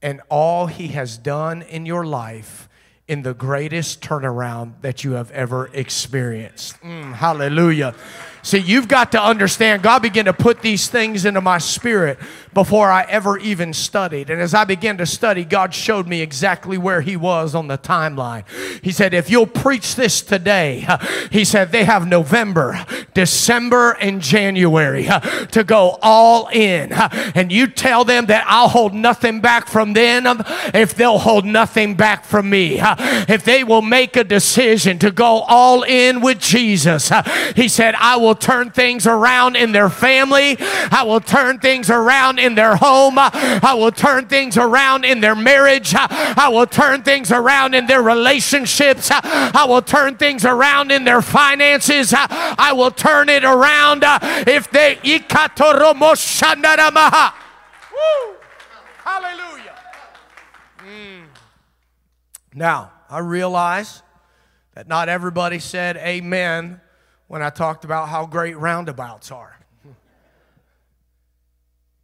and 0.00 0.20
all 0.28 0.66
He 0.66 0.88
has 0.88 1.18
done 1.18 1.62
in 1.62 1.84
your 1.84 2.06
life 2.06 2.68
in 3.08 3.22
the 3.22 3.34
greatest 3.34 4.00
turnaround 4.00 4.80
that 4.80 5.04
you 5.04 5.12
have 5.12 5.30
ever 5.32 5.68
experienced. 5.74 6.80
Mm, 6.82 7.12
hallelujah. 7.12 7.94
See, 8.42 8.58
you've 8.58 8.88
got 8.88 9.12
to 9.12 9.22
understand, 9.22 9.82
God 9.82 10.02
began 10.02 10.24
to 10.24 10.32
put 10.32 10.62
these 10.62 10.88
things 10.88 11.24
into 11.24 11.40
my 11.40 11.58
spirit 11.58 12.18
before 12.54 12.90
I 12.90 13.02
ever 13.08 13.38
even 13.38 13.72
studied. 13.72 14.30
And 14.30 14.40
as 14.40 14.54
I 14.54 14.64
began 14.64 14.98
to 14.98 15.06
study, 15.06 15.44
God 15.44 15.74
showed 15.74 16.06
me 16.06 16.20
exactly 16.20 16.78
where 16.78 17.00
He 17.00 17.16
was 17.16 17.54
on 17.54 17.68
the 17.68 17.78
timeline. 17.78 18.44
He 18.82 18.92
said, 18.92 19.14
If 19.14 19.30
you'll 19.30 19.46
preach 19.46 19.94
this 19.94 20.20
today, 20.22 20.86
He 21.30 21.44
said, 21.44 21.72
they 21.72 21.84
have 21.84 22.06
November, 22.06 22.84
December, 23.14 23.92
and 23.92 24.20
January 24.20 25.08
to 25.50 25.64
go 25.64 25.98
all 26.02 26.48
in. 26.48 26.92
And 26.92 27.50
you 27.50 27.66
tell 27.66 28.04
them 28.04 28.26
that 28.26 28.44
I'll 28.46 28.68
hold 28.68 28.94
nothing 28.94 29.40
back 29.40 29.66
from 29.66 29.92
them 29.92 30.26
if 30.74 30.94
they'll 30.94 31.18
hold 31.18 31.44
nothing 31.44 31.94
back 31.94 32.24
from 32.24 32.50
me. 32.50 32.78
If 32.80 33.44
they 33.44 33.64
will 33.64 33.82
make 33.82 34.16
a 34.16 34.24
decision 34.24 34.98
to 35.00 35.10
go 35.10 35.40
all 35.40 35.82
in 35.82 36.20
with 36.20 36.40
Jesus, 36.40 37.10
He 37.56 37.68
said, 37.68 37.94
I 37.98 38.16
will 38.16 38.34
turn 38.34 38.70
things 38.70 39.06
around 39.06 39.56
in 39.56 39.72
their 39.72 39.90
family. 39.90 40.56
I 40.58 41.04
will 41.04 41.20
turn 41.20 41.58
things 41.58 41.90
around 41.90 42.38
in 42.42 42.54
their 42.54 42.76
home. 42.76 43.14
I 43.18 43.74
will 43.74 43.92
turn 43.92 44.26
things 44.26 44.56
around 44.56 45.04
in 45.04 45.20
their 45.20 45.34
marriage. 45.34 45.94
I 45.96 46.48
will 46.52 46.66
turn 46.66 47.02
things 47.02 47.30
around 47.30 47.74
in 47.74 47.86
their 47.86 48.02
relationships. 48.02 49.10
I 49.12 49.64
will 49.66 49.82
turn 49.82 50.16
things 50.16 50.44
around 50.44 50.90
in 50.90 51.04
their 51.04 51.22
finances. 51.22 52.12
I 52.14 52.72
will 52.74 52.90
turn 52.90 53.28
it 53.28 53.44
around 53.44 54.02
if 54.48 54.70
they. 54.70 54.98
Hallelujah. 59.04 59.74
Mm. 60.78 61.24
Now, 62.54 62.92
I 63.10 63.18
realize 63.18 64.02
that 64.74 64.88
not 64.88 65.08
everybody 65.08 65.58
said 65.58 65.96
amen 65.96 66.80
when 67.28 67.42
I 67.42 67.50
talked 67.50 67.84
about 67.84 68.08
how 68.08 68.26
great 68.26 68.56
roundabouts 68.58 69.30
are. 69.30 69.58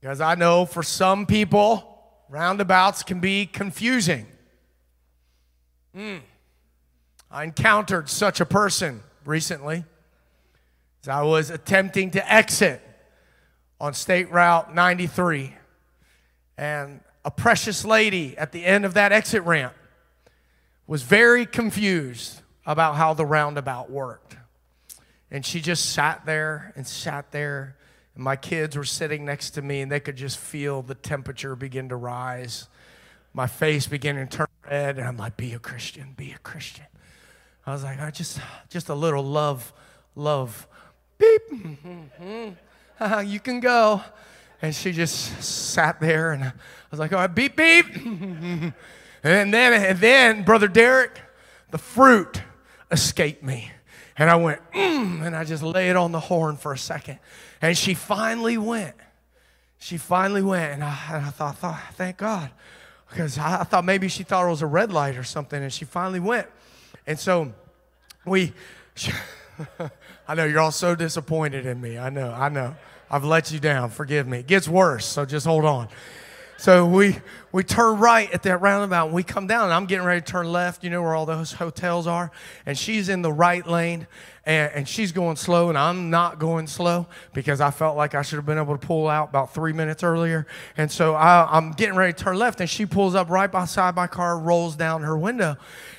Because 0.00 0.20
I 0.20 0.34
know 0.34 0.64
for 0.64 0.82
some 0.82 1.26
people, 1.26 2.02
roundabouts 2.28 3.02
can 3.02 3.20
be 3.20 3.46
confusing. 3.46 4.26
Mm. 5.96 6.20
I 7.30 7.44
encountered 7.44 8.08
such 8.08 8.40
a 8.40 8.46
person 8.46 9.02
recently 9.24 9.84
as 11.02 11.08
I 11.08 11.22
was 11.22 11.50
attempting 11.50 12.12
to 12.12 12.32
exit 12.32 12.80
on 13.80 13.94
State 13.94 14.30
Route 14.30 14.74
93. 14.74 15.54
And 16.56 17.00
a 17.24 17.30
precious 17.30 17.84
lady 17.84 18.36
at 18.36 18.52
the 18.52 18.64
end 18.64 18.84
of 18.84 18.94
that 18.94 19.12
exit 19.12 19.42
ramp 19.44 19.74
was 20.86 21.02
very 21.02 21.44
confused 21.46 22.40
about 22.66 22.96
how 22.96 23.14
the 23.14 23.26
roundabout 23.26 23.90
worked. 23.90 24.36
And 25.30 25.44
she 25.44 25.60
just 25.60 25.90
sat 25.92 26.24
there 26.24 26.72
and 26.76 26.86
sat 26.86 27.30
there. 27.32 27.76
My 28.20 28.34
kids 28.34 28.76
were 28.76 28.84
sitting 28.84 29.24
next 29.24 29.50
to 29.50 29.62
me, 29.62 29.80
and 29.80 29.92
they 29.92 30.00
could 30.00 30.16
just 30.16 30.38
feel 30.38 30.82
the 30.82 30.96
temperature 30.96 31.54
begin 31.54 31.88
to 31.90 31.96
rise. 31.96 32.66
My 33.32 33.46
face 33.46 33.86
beginning 33.86 34.26
to 34.26 34.38
turn 34.38 34.46
red, 34.68 34.98
and 34.98 35.06
I'm 35.06 35.16
like, 35.16 35.36
"Be 35.36 35.52
a 35.52 35.60
Christian, 35.60 36.14
be 36.16 36.32
a 36.32 36.38
Christian." 36.38 36.86
I 37.64 37.72
was 37.72 37.84
like, 37.84 38.00
"I 38.00 38.10
just, 38.10 38.40
just 38.68 38.88
a 38.88 38.94
little 38.94 39.22
love, 39.22 39.72
love, 40.16 40.66
beep. 41.16 41.42
Mm-hmm. 41.52 43.20
you 43.28 43.38
can 43.38 43.60
go." 43.60 44.02
And 44.60 44.74
she 44.74 44.90
just 44.90 45.40
sat 45.40 46.00
there, 46.00 46.32
and 46.32 46.42
I 46.42 46.52
was 46.90 46.98
like, 46.98 47.12
"All 47.12 47.20
right, 47.20 47.32
beep, 47.32 47.54
beep." 47.54 47.86
and 47.94 48.74
then, 49.22 49.54
and 49.54 49.98
then, 50.00 50.42
brother 50.42 50.66
Derek, 50.66 51.20
the 51.70 51.78
fruit 51.78 52.42
escaped 52.90 53.44
me. 53.44 53.70
And 54.16 54.28
I 54.28 54.34
went, 54.34 54.60
mm, 54.72 55.24
and 55.24 55.36
I 55.36 55.44
just 55.44 55.62
laid 55.62 55.94
on 55.94 56.10
the 56.10 56.18
horn 56.18 56.56
for 56.56 56.72
a 56.72 56.78
second. 56.78 57.20
And 57.60 57.76
she 57.76 57.94
finally 57.94 58.58
went. 58.58 58.94
She 59.78 59.96
finally 59.96 60.42
went. 60.42 60.74
And 60.74 60.84
I, 60.84 60.98
and 61.12 61.26
I 61.26 61.30
thought, 61.30 61.58
thought, 61.58 61.80
thank 61.94 62.16
God. 62.16 62.50
Because 63.08 63.38
I, 63.38 63.60
I 63.60 63.64
thought 63.64 63.84
maybe 63.84 64.08
she 64.08 64.22
thought 64.22 64.46
it 64.46 64.50
was 64.50 64.62
a 64.62 64.66
red 64.66 64.92
light 64.92 65.16
or 65.16 65.24
something. 65.24 65.62
And 65.62 65.72
she 65.72 65.84
finally 65.84 66.20
went. 66.20 66.46
And 67.06 67.18
so 67.18 67.52
we, 68.24 68.52
she, 68.94 69.12
I 70.28 70.34
know 70.34 70.44
you're 70.44 70.60
all 70.60 70.72
so 70.72 70.94
disappointed 70.94 71.66
in 71.66 71.80
me. 71.80 71.98
I 71.98 72.10
know, 72.10 72.30
I 72.30 72.48
know. 72.48 72.76
I've 73.10 73.24
let 73.24 73.50
you 73.50 73.58
down. 73.58 73.90
Forgive 73.90 74.26
me. 74.26 74.40
It 74.40 74.46
gets 74.46 74.68
worse, 74.68 75.06
so 75.06 75.24
just 75.24 75.46
hold 75.46 75.64
on. 75.64 75.88
So 76.60 76.84
we 76.86 77.16
we 77.52 77.62
turn 77.62 78.00
right 78.00 78.28
at 78.32 78.42
that 78.42 78.60
roundabout 78.60 79.06
and 79.06 79.14
we 79.14 79.22
come 79.22 79.46
down 79.46 79.66
and 79.66 79.72
I'm 79.72 79.86
getting 79.86 80.04
ready 80.04 80.20
to 80.20 80.26
turn 80.26 80.50
left, 80.50 80.82
you 80.82 80.90
know 80.90 81.00
where 81.00 81.14
all 81.14 81.24
those 81.24 81.52
hotels 81.52 82.08
are, 82.08 82.32
and 82.66 82.76
she's 82.76 83.08
in 83.08 83.22
the 83.22 83.32
right 83.32 83.64
lane 83.64 84.08
and, 84.44 84.72
and 84.74 84.88
she's 84.88 85.12
going 85.12 85.36
slow 85.36 85.68
and 85.68 85.78
I'm 85.78 86.10
not 86.10 86.40
going 86.40 86.66
slow 86.66 87.06
because 87.32 87.60
I 87.60 87.70
felt 87.70 87.96
like 87.96 88.16
I 88.16 88.22
should 88.22 88.36
have 88.36 88.44
been 88.44 88.58
able 88.58 88.76
to 88.76 88.84
pull 88.84 89.06
out 89.06 89.28
about 89.28 89.54
three 89.54 89.72
minutes 89.72 90.02
earlier. 90.02 90.48
And 90.76 90.90
so 90.90 91.14
I, 91.14 91.56
am 91.56 91.70
getting 91.70 91.94
ready 91.94 92.12
to 92.12 92.24
turn 92.24 92.36
left 92.36 92.60
and 92.60 92.68
she 92.68 92.86
pulls 92.86 93.14
up 93.14 93.30
right 93.30 93.50
beside 93.50 93.94
my 93.94 94.08
car, 94.08 94.36
rolls 94.36 94.74
down 94.74 95.02
her 95.02 95.16
window. 95.16 95.56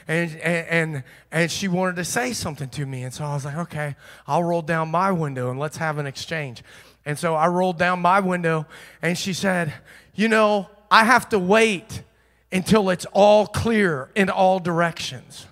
And, 0.09 0.31
and, 0.41 0.67
and, 0.67 1.03
and 1.31 1.49
she 1.49 1.69
wanted 1.69 1.95
to 1.95 2.03
say 2.03 2.33
something 2.33 2.67
to 2.69 2.85
me. 2.85 3.03
And 3.03 3.13
so 3.13 3.23
I 3.23 3.33
was 3.33 3.45
like, 3.45 3.57
okay, 3.57 3.95
I'll 4.27 4.43
roll 4.43 4.61
down 4.61 4.91
my 4.91 5.13
window 5.13 5.51
and 5.51 5.59
let's 5.59 5.77
have 5.77 5.99
an 5.99 6.05
exchange. 6.05 6.63
And 7.05 7.17
so 7.17 7.33
I 7.33 7.47
rolled 7.47 7.77
down 7.77 8.01
my 8.01 8.19
window 8.19 8.65
and 9.01 9.17
she 9.17 9.33
said, 9.33 9.73
you 10.19 10.27
know, 10.27 10.67
I 10.91 11.05
have 11.05 11.29
to 11.29 11.39
wait 11.39 12.03
until 12.51 12.89
it's 12.89 13.05
all 13.13 13.47
clear 13.47 14.09
in 14.15 14.29
all 14.29 14.59
directions. 14.59 15.47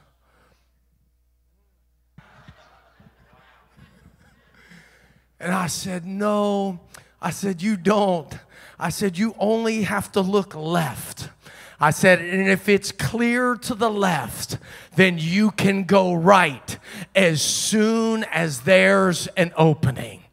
And 5.39 5.53
I 5.53 5.67
said, 5.67 6.06
No. 6.06 6.82
I 7.21 7.30
said, 7.30 7.62
You 7.62 7.77
don't. 7.77 8.38
I 8.77 8.89
said, 8.89 9.17
You 9.17 9.36
only 9.39 9.84
have 9.84 10.12
to 10.12 10.21
look 10.21 10.53
left. 10.53 11.30
I 11.80 11.91
said, 11.91 12.19
and 12.19 12.49
if 12.49 12.67
it's 12.67 12.91
clear 12.91 13.56
to 13.56 13.75
the 13.75 13.89
left, 13.91 14.58
then 14.95 15.19
you 15.19 15.51
can 15.51 15.84
go 15.84 16.15
right 16.15 16.80
as 17.15 17.39
soon 17.39 18.23
as 18.23 18.62
there's 18.62 19.27
an 19.38 19.53
opening. 19.56 20.23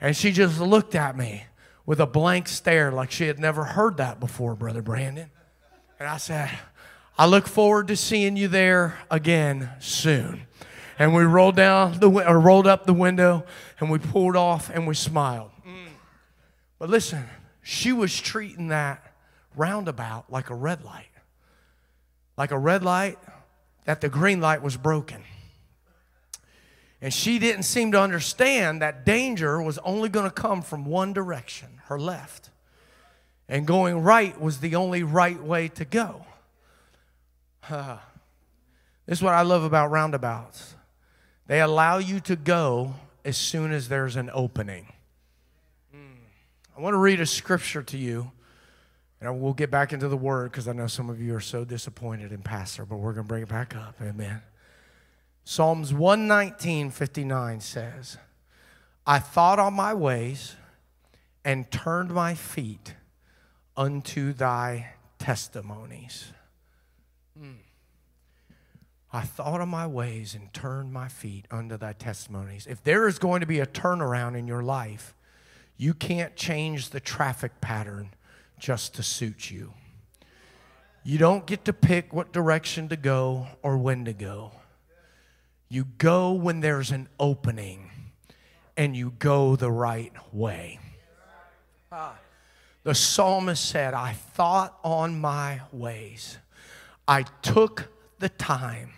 And 0.00 0.16
she 0.16 0.30
just 0.30 0.60
looked 0.60 0.94
at 0.94 1.16
me 1.16 1.45
with 1.86 2.00
a 2.00 2.06
blank 2.06 2.48
stare 2.48 2.90
like 2.90 3.10
she 3.10 3.28
had 3.28 3.38
never 3.38 3.64
heard 3.64 3.96
that 3.96 4.20
before, 4.20 4.54
Brother 4.54 4.82
Brandon. 4.82 5.30
And 5.98 6.08
I 6.08 6.18
said, 6.18 6.50
I 7.16 7.26
look 7.26 7.46
forward 7.46 7.88
to 7.88 7.96
seeing 7.96 8.36
you 8.36 8.48
there 8.48 8.98
again 9.10 9.70
soon. 9.78 10.42
And 10.98 11.14
we 11.14 11.24
rolled 11.24 11.56
down 11.56 12.00
the 12.00 12.10
or 12.10 12.40
rolled 12.40 12.66
up 12.66 12.86
the 12.86 12.94
window 12.94 13.44
and 13.80 13.90
we 13.90 13.98
pulled 13.98 14.36
off 14.36 14.70
and 14.70 14.86
we 14.86 14.94
smiled. 14.94 15.50
Mm. 15.66 15.88
But 16.78 16.90
listen, 16.90 17.24
she 17.62 17.92
was 17.92 18.18
treating 18.18 18.68
that 18.68 19.14
roundabout 19.54 20.30
like 20.30 20.50
a 20.50 20.54
red 20.54 20.84
light. 20.84 21.08
Like 22.36 22.50
a 22.50 22.58
red 22.58 22.82
light 22.82 23.18
that 23.84 24.00
the 24.00 24.08
green 24.08 24.40
light 24.40 24.62
was 24.62 24.76
broken. 24.76 25.22
And 27.06 27.14
she 27.14 27.38
didn't 27.38 27.62
seem 27.62 27.92
to 27.92 28.00
understand 28.00 28.82
that 28.82 29.06
danger 29.06 29.62
was 29.62 29.78
only 29.84 30.08
going 30.08 30.24
to 30.24 30.30
come 30.34 30.60
from 30.60 30.84
one 30.84 31.12
direction 31.12 31.68
her 31.84 32.00
left. 32.00 32.50
And 33.48 33.64
going 33.64 34.02
right 34.02 34.40
was 34.40 34.58
the 34.58 34.74
only 34.74 35.04
right 35.04 35.40
way 35.40 35.68
to 35.68 35.84
go. 35.84 36.26
Uh, 37.70 37.98
this 39.06 39.18
is 39.18 39.22
what 39.22 39.34
I 39.34 39.42
love 39.42 39.62
about 39.62 39.92
roundabouts. 39.92 40.74
They 41.46 41.60
allow 41.60 41.98
you 41.98 42.18
to 42.22 42.34
go 42.34 42.94
as 43.24 43.36
soon 43.36 43.70
as 43.70 43.88
there's 43.88 44.16
an 44.16 44.28
opening. 44.32 44.92
I 46.76 46.80
want 46.80 46.94
to 46.94 46.98
read 46.98 47.20
a 47.20 47.26
scripture 47.26 47.84
to 47.84 47.96
you, 47.96 48.32
and 49.20 49.40
we'll 49.40 49.52
get 49.52 49.70
back 49.70 49.92
into 49.92 50.08
the 50.08 50.16
word 50.16 50.50
because 50.50 50.66
I 50.66 50.72
know 50.72 50.88
some 50.88 51.08
of 51.08 51.20
you 51.20 51.36
are 51.36 51.40
so 51.40 51.64
disappointed 51.64 52.32
in 52.32 52.42
Pastor, 52.42 52.84
but 52.84 52.96
we're 52.96 53.12
going 53.12 53.26
to 53.26 53.28
bring 53.28 53.44
it 53.44 53.48
back 53.48 53.76
up. 53.76 53.94
Amen. 54.02 54.42
Psalms 55.48 55.94
119, 55.94 56.90
59 56.90 57.60
says, 57.60 58.18
I 59.06 59.20
thought 59.20 59.60
on 59.60 59.74
my 59.74 59.94
ways 59.94 60.56
and 61.44 61.70
turned 61.70 62.10
my 62.10 62.34
feet 62.34 62.96
unto 63.76 64.32
thy 64.32 64.94
testimonies. 65.20 66.32
Mm. 67.40 67.58
I 69.12 69.20
thought 69.20 69.60
on 69.60 69.68
my 69.68 69.86
ways 69.86 70.34
and 70.34 70.52
turned 70.52 70.92
my 70.92 71.06
feet 71.06 71.46
unto 71.48 71.76
thy 71.76 71.92
testimonies. 71.92 72.66
If 72.66 72.82
there 72.82 73.06
is 73.06 73.20
going 73.20 73.38
to 73.38 73.46
be 73.46 73.60
a 73.60 73.66
turnaround 73.66 74.36
in 74.36 74.48
your 74.48 74.64
life, 74.64 75.14
you 75.76 75.94
can't 75.94 76.34
change 76.34 76.90
the 76.90 76.98
traffic 76.98 77.60
pattern 77.60 78.10
just 78.58 78.96
to 78.96 79.04
suit 79.04 79.48
you. 79.48 79.74
You 81.04 81.18
don't 81.18 81.46
get 81.46 81.64
to 81.66 81.72
pick 81.72 82.12
what 82.12 82.32
direction 82.32 82.88
to 82.88 82.96
go 82.96 83.46
or 83.62 83.78
when 83.78 84.06
to 84.06 84.12
go. 84.12 84.50
You 85.68 85.86
go 85.98 86.32
when 86.32 86.60
there's 86.60 86.90
an 86.90 87.08
opening, 87.18 87.90
and 88.76 88.96
you 88.96 89.12
go 89.18 89.56
the 89.56 89.70
right 89.70 90.12
way. 90.32 90.78
The 92.82 92.94
psalmist 92.94 93.64
said, 93.68 93.94
I 93.94 94.12
thought 94.12 94.78
on 94.84 95.20
my 95.20 95.62
ways. 95.72 96.38
I 97.08 97.24
took 97.42 97.88
the 98.18 98.28
time 98.28 98.90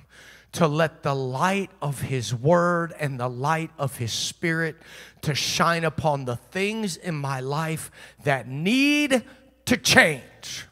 to 0.53 0.67
let 0.67 1.03
the 1.03 1.15
light 1.15 1.71
of 1.81 2.01
his 2.01 2.35
word 2.35 2.95
and 2.99 3.21
the 3.21 3.29
light 3.29 3.71
of 3.79 3.97
his 3.99 4.13
spirit 4.13 4.77
to 5.23 5.35
shine 5.35 5.85
upon 5.85 6.25
the 6.25 6.37
things 6.37 6.97
in 6.97 7.15
my 7.15 7.41
life 7.41 7.91
that 8.25 8.49
need 8.49 9.23
to 9.67 9.77
change. 9.77 10.67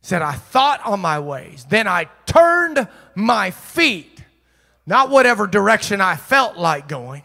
He 0.00 0.06
said, 0.08 0.20
I 0.20 0.32
thought 0.32 0.84
on 0.84 1.00
my 1.00 1.20
ways. 1.20 1.66
Then 1.68 1.86
I 1.86 2.08
turned 2.26 2.88
my 3.14 3.50
feet, 3.52 4.23
not 4.86 5.10
whatever 5.10 5.46
direction 5.46 6.00
I 6.00 6.16
felt 6.16 6.56
like 6.56 6.88
going, 6.88 7.22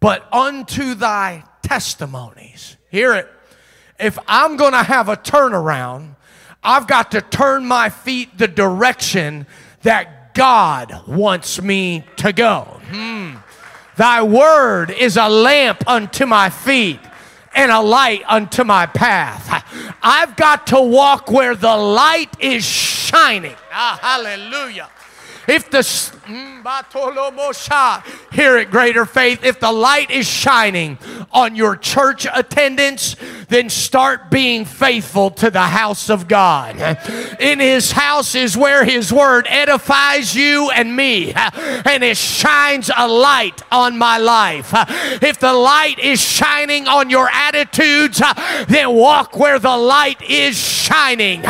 but 0.00 0.26
unto 0.32 0.94
thy 0.94 1.44
testimonies. 1.62 2.76
Hear 2.90 3.14
it. 3.14 3.28
If 3.98 4.18
I'm 4.26 4.56
going 4.56 4.72
to 4.72 4.82
have 4.82 5.08
a 5.08 5.16
turnaround, 5.16 6.16
I've 6.62 6.86
got 6.86 7.12
to 7.12 7.20
turn 7.20 7.66
my 7.66 7.90
feet 7.90 8.38
the 8.38 8.48
direction 8.48 9.46
that 9.82 10.34
God 10.34 11.06
wants 11.06 11.60
me 11.60 12.04
to 12.16 12.32
go. 12.32 12.80
Hmm. 12.90 13.36
Thy 13.96 14.22
word 14.22 14.90
is 14.90 15.16
a 15.16 15.28
lamp 15.28 15.82
unto 15.88 16.26
my 16.26 16.50
feet 16.50 17.00
and 17.54 17.72
a 17.72 17.80
light 17.80 18.22
unto 18.28 18.62
my 18.62 18.86
path. 18.86 19.64
I've 20.00 20.36
got 20.36 20.68
to 20.68 20.80
walk 20.80 21.30
where 21.30 21.56
the 21.56 21.76
light 21.76 22.30
is 22.38 22.64
shining. 22.64 23.56
Ah, 23.72 23.98
hallelujah. 24.00 24.88
If 25.48 25.70
the 25.70 25.82
mm, 26.28 26.58
hear 28.32 28.58
it, 28.58 28.70
greater 28.70 29.06
faith. 29.06 29.44
If 29.44 29.60
the 29.60 29.72
light 29.72 30.10
is 30.10 30.26
shining 30.26 30.98
on 31.32 31.56
your 31.56 31.76
church 31.76 32.26
attendance, 32.32 33.16
then 33.48 33.70
start 33.70 34.30
being 34.30 34.64
faithful 34.64 35.30
to 35.30 35.50
the 35.50 35.60
house 35.60 36.10
of 36.10 36.28
God. 36.28 36.76
In 37.40 37.60
His 37.60 37.92
house 37.92 38.34
is 38.34 38.56
where 38.56 38.84
His 38.84 39.12
word 39.12 39.46
edifies 39.48 40.34
you 40.34 40.70
and 40.70 40.94
me, 40.94 41.32
and 41.32 42.04
it 42.04 42.16
shines 42.16 42.90
a 42.94 43.08
light 43.08 43.62
on 43.72 43.96
my 43.96 44.18
life. 44.18 44.70
If 45.22 45.40
the 45.40 45.54
light 45.54 45.98
is 45.98 46.20
shining 46.20 46.86
on 46.86 47.10
your 47.10 47.28
attitudes, 47.30 48.20
then 48.68 48.94
walk 48.94 49.38
where 49.38 49.58
the 49.58 49.76
light 49.76 50.20
is 50.22 50.58
shining. 50.58 51.42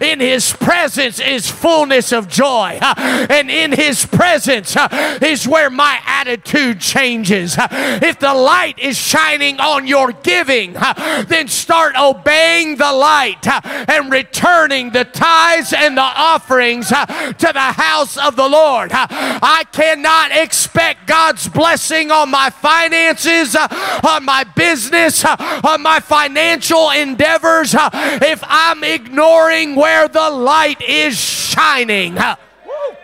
In 0.00 0.18
His 0.20 0.52
presence 0.52 1.20
is 1.20 1.50
fullness 1.50 2.12
of 2.12 2.28
joy, 2.28 2.78
and 2.80 3.50
in 3.50 3.72
His 3.72 4.04
presence 4.04 4.23
Uh, 4.24 5.18
is 5.20 5.46
where 5.46 5.68
my 5.68 6.00
attitude 6.06 6.80
changes. 6.80 7.58
Uh, 7.58 7.68
if 8.02 8.18
the 8.18 8.32
light 8.32 8.78
is 8.78 8.96
shining 8.96 9.60
on 9.60 9.86
your 9.86 10.12
giving, 10.12 10.74
uh, 10.76 11.24
then 11.28 11.46
start 11.46 11.94
obeying 12.00 12.76
the 12.76 12.92
light 12.92 13.46
and 13.46 14.10
returning 14.10 14.90
the 14.90 15.04
tithes 15.04 15.72
and 15.72 15.96
the 15.96 16.00
offerings 16.00 16.88
to 16.88 17.50
the 17.52 17.72
house 17.76 18.16
of 18.16 18.34
the 18.36 18.48
Lord. 18.48 18.90
I 18.92 19.64
cannot 19.72 20.32
expect 20.32 21.06
God's 21.06 21.48
blessing 21.48 22.10
on 22.10 22.30
my 22.30 22.48
finances, 22.50 23.54
on 23.54 24.24
my 24.24 24.44
business, 24.56 25.24
on 25.24 25.82
my 25.82 26.00
financial 26.00 26.90
endeavors 26.90 27.74
if 27.76 28.42
I'm 28.42 28.82
ignoring 28.82 29.74
where 29.74 30.08
the 30.08 30.30
light 30.30 30.80
is 30.82 31.18
shining. 31.18 32.18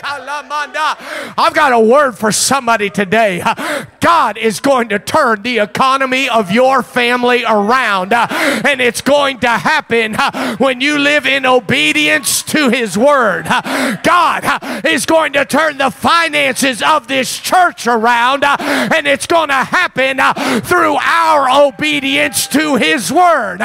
I've 0.03 1.55
got 1.55 1.73
a 1.73 1.81
word 1.81 2.17
for 2.17 2.33
somebody 2.33 2.91
today. 2.91 3.43
God 4.01 4.39
is 4.39 4.61
going 4.61 4.89
to 4.89 4.99
turn 4.99 5.43
the 5.43 5.59
economy 5.59 6.29
of 6.29 6.51
your 6.51 6.83
family 6.83 7.45
around, 7.45 8.13
and 8.13 8.81
it's 8.81 9.03
going 9.03 9.41
to 9.41 9.49
happen 9.49 10.15
when 10.57 10.81
you 10.81 10.99
live 10.99 11.27
in 11.27 11.45
obedience 11.45 12.43
to 12.45 12.71
His 12.71 12.97
word. 12.97 13.45
God 14.03 14.87
is 14.87 15.05
going 15.07 15.35
to 15.35 15.45
turn 15.45 15.79
the 15.79 15.91
finances 15.91 16.83
of 16.83 17.09
this 17.09 17.39
church 17.39 17.87
around, 17.87 18.45
and 18.45 19.07
it's 19.07 19.27
going 19.27 19.49
to 19.49 19.55
happen 19.55 20.19
through 20.63 20.97
our 20.97 21.69
obedience 21.69 22.47
to 22.49 22.77
His 22.77 23.13
word. 23.13 23.59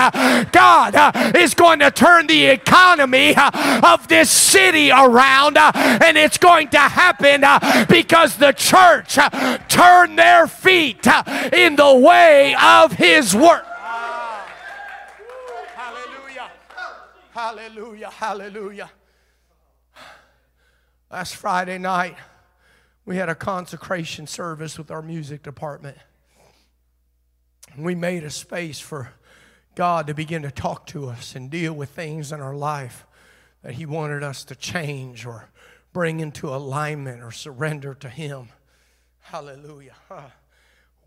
God 0.52 1.36
is 1.36 1.54
going 1.54 1.80
to 1.80 1.92
turn 1.92 2.28
the 2.28 2.48
economy 2.48 3.36
of 3.38 4.08
this 4.10 4.30
city 4.30 4.92
around, 4.92 5.58
and 5.58 6.18
it's 6.26 6.40
going 6.40 6.68
to 6.70 6.80
happen 6.80 7.44
uh, 7.44 7.86
because 7.88 8.38
the 8.38 8.52
church 8.52 9.18
uh, 9.20 9.60
turned 9.70 10.18
their 10.18 10.48
feet 10.48 11.06
uh, 11.08 11.24
in 11.54 11.76
the 11.76 11.96
way 11.96 12.56
of 12.60 12.92
His 12.94 13.36
work. 13.36 13.64
Hallelujah. 15.76 16.52
Hallelujah. 17.32 18.10
Hallelujah. 18.10 18.92
Last 21.12 21.36
Friday 21.36 21.78
night, 21.78 22.16
we 23.06 23.18
had 23.18 23.30
a 23.30 23.36
consecration 23.36 24.26
service 24.26 24.80
with 24.80 24.90
our 24.90 25.04
music 25.04 25.44
department. 25.44 25.98
We 27.78 27.94
made 27.94 28.24
a 28.24 28.32
space 28.32 28.80
for 28.80 29.12
God 29.76 30.08
to 30.08 30.16
begin 30.16 30.42
to 30.42 30.50
talk 30.50 30.88
to 30.88 31.08
us 31.08 31.36
and 31.36 31.52
deal 31.52 31.74
with 31.74 31.90
things 31.90 32.32
in 32.32 32.42
our 32.42 32.56
life 32.56 33.06
that 33.62 33.74
He 33.74 33.86
wanted 33.86 34.24
us 34.24 34.44
to 34.46 34.56
change 34.56 35.28
or 35.28 35.50
bring 35.96 36.20
into 36.20 36.54
alignment 36.54 37.24
or 37.24 37.32
surrender 37.32 37.94
to 37.94 38.10
Him. 38.10 38.50
Hallelujah. 39.22 39.96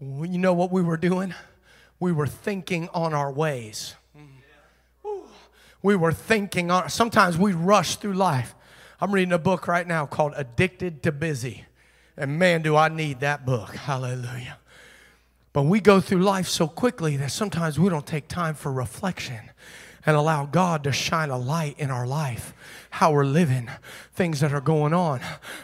You 0.01 0.38
know 0.38 0.55
what 0.55 0.72
we 0.72 0.81
were 0.81 0.96
doing? 0.96 1.35
We 2.01 2.11
were 2.11 2.27
thinking 2.27 2.88
on 2.94 3.12
our 3.12 3.31
ways. 3.31 3.96
We 5.83 5.94
were 5.94 6.12
thinking 6.12 6.70
on, 6.70 6.88
sometimes 6.88 7.37
we 7.37 7.53
rush 7.53 7.96
through 7.96 8.14
life. 8.14 8.55
I'm 8.98 9.12
reading 9.12 9.35
a 9.35 9.38
book 9.38 9.68
right 9.68 9.87
now 9.87 10.07
called 10.07 10.33
Addicted 10.35 11.03
to 11.03 11.12
Busy. 11.12 11.66
And 12.16 12.38
man, 12.38 12.62
do 12.62 12.74
I 12.74 12.88
need 12.88 13.20
that 13.20 13.44
book. 13.44 13.77
Hallelujah. 13.77 14.57
But 15.53 15.64
we 15.64 15.81
go 15.81 16.01
through 16.01 16.22
life 16.22 16.48
so 16.48 16.66
quickly 16.66 17.18
that 17.18 17.31
sometimes 17.31 17.79
we 17.79 17.90
don't 17.90 18.07
take 18.07 18.27
time 18.27 18.55
for 18.55 18.72
reflection 18.72 19.51
and 20.06 20.16
allow 20.16 20.46
God 20.46 20.84
to 20.84 20.92
shine 20.92 21.30
a 21.30 21.38
light 21.38 21.78
in 21.78 21.90
our 21.90 22.06
life, 22.06 22.54
how 22.90 23.12
we're 23.12 23.24
living, 23.24 23.70
things 24.12 24.40
that 24.40 24.52
are 24.52 24.61
going 24.61 24.94
on. 24.94 25.20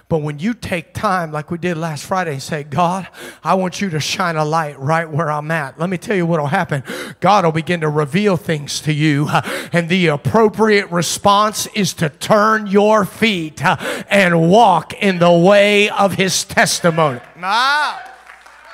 But 0.08 0.18
when 0.18 0.38
you 0.38 0.54
take 0.54 0.92
time, 0.92 1.32
like 1.32 1.50
we 1.50 1.58
did 1.58 1.76
last 1.76 2.04
Friday, 2.04 2.32
and 2.32 2.42
say, 2.42 2.62
God, 2.62 3.08
I 3.42 3.54
want 3.54 3.80
you 3.80 3.90
to 3.90 4.00
shine 4.00 4.36
a 4.36 4.44
light 4.44 4.78
right 4.78 5.08
where 5.08 5.30
I'm 5.30 5.50
at, 5.50 5.78
let 5.78 5.88
me 5.88 5.98
tell 5.98 6.16
you 6.16 6.26
what 6.26 6.40
will 6.40 6.48
happen. 6.48 6.82
God 7.20 7.44
will 7.44 7.52
begin 7.52 7.80
to 7.80 7.88
reveal 7.88 8.36
things 8.36 8.80
to 8.82 8.92
you, 8.92 9.28
and 9.72 9.88
the 9.88 10.08
appropriate 10.08 10.90
response 10.90 11.66
is 11.68 11.94
to 11.94 12.08
turn 12.08 12.66
your 12.66 13.04
feet 13.04 13.64
and 13.64 14.50
walk 14.50 14.92
in 14.94 15.18
the 15.18 15.32
way 15.32 15.88
of 15.88 16.14
His 16.14 16.44
testimony. 16.44 17.20
Ah, 17.40 18.12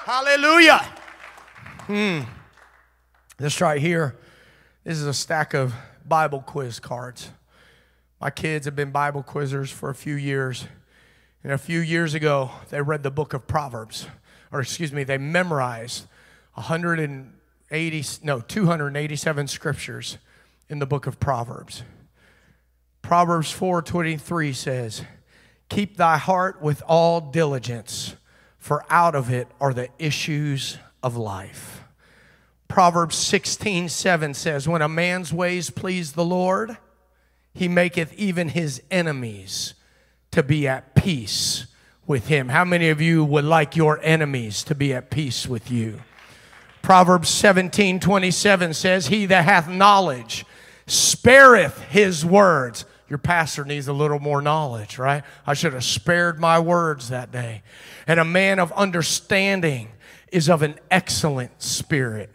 hallelujah. 0.05 0.85
Hmm. 1.87 2.20
This 3.38 3.61
right 3.61 3.81
here 3.81 4.16
this 4.85 4.97
is 4.97 5.07
a 5.07 5.14
stack 5.14 5.53
of 5.55 5.75
Bible 6.07 6.40
quiz 6.40 6.81
cards. 6.81 7.31
My 8.21 8.31
kids 8.31 8.64
have 8.64 8.77
been 8.77 8.90
Bible 8.90 9.23
quizzers 9.23 9.73
for 9.73 9.90
a 9.90 9.95
few 9.95 10.14
years. 10.14 10.66
And 11.43 11.53
a 11.53 11.59
few 11.59 11.81
years 11.81 12.14
ago, 12.14 12.51
they 12.69 12.83
read 12.83 13.03
the 13.03 13.11
book 13.11 13.33
of 13.33 13.47
Proverbs, 13.47 14.07
or 14.53 14.61
excuse 14.61 14.93
me, 14.93 15.05
they 15.05 15.16
memorized 15.16 16.07
180, 16.55 18.05
no, 18.23 18.40
287 18.40 19.49
scriptures 19.49 20.19
in 20.69 20.79
the 20.79 20.87
book 20.87 21.07
of 21.07 21.19
Proverbs. 21.19 21.83
Proverbs 23.01 23.51
4:23 23.51 24.53
says, 24.53 25.03
"Keep 25.71 25.97
thy 25.97 26.19
heart 26.19 26.61
with 26.61 26.83
all 26.87 27.21
diligence, 27.21 28.16
for 28.59 28.85
out 28.90 29.14
of 29.14 29.31
it 29.31 29.49
are 29.61 29.73
the 29.73 29.88
issues 29.99 30.77
of 31.03 31.16
life." 31.16 31.80
Proverbs 32.71 33.17
16 33.17 33.89
7 33.89 34.33
says, 34.33 34.69
When 34.69 34.81
a 34.81 34.89
man's 34.89 35.33
ways 35.33 35.71
please 35.71 36.13
the 36.13 36.25
Lord, 36.25 36.79
he 37.53 37.67
maketh 37.67 38.15
even 38.15 38.49
his 38.49 38.81
enemies 38.93 39.75
to 40.31 40.45
be 40.45 40.69
at 40.69 40.95
peace 40.95 41.67
with 42.07 42.29
him. 42.29 42.49
How 42.49 42.65
many 42.65 42.89
of 42.89 43.01
you 43.01 43.25
would 43.25 43.45
like 43.45 43.75
your 43.75 43.99
enemies 44.05 44.63
to 44.65 44.77
be 44.77 44.95
at 44.95 45.11
peace 45.11 45.49
with 45.49 45.69
you? 45.69 46.01
Proverbs 46.81 47.29
17 47.29 47.99
27 47.99 48.73
says, 48.73 49.09
He 49.09 49.27
that 49.27 49.45
hath 49.45 49.69
knowledge 49.69 50.47
spareth 50.87 51.81
his 51.83 52.25
words. 52.25 52.85
Your 53.09 53.19
pastor 53.19 53.65
needs 53.65 53.89
a 53.89 53.93
little 53.93 54.21
more 54.21 54.41
knowledge, 54.41 54.97
right? 54.97 55.25
I 55.45 55.55
should 55.55 55.73
have 55.73 55.83
spared 55.83 56.39
my 56.39 56.61
words 56.61 57.09
that 57.09 57.33
day. 57.33 57.65
And 58.07 58.21
a 58.21 58.25
man 58.25 58.61
of 58.61 58.71
understanding 58.73 59.89
is 60.31 60.49
of 60.49 60.63
an 60.63 60.79
excellent 60.89 61.61
spirit. 61.61 62.31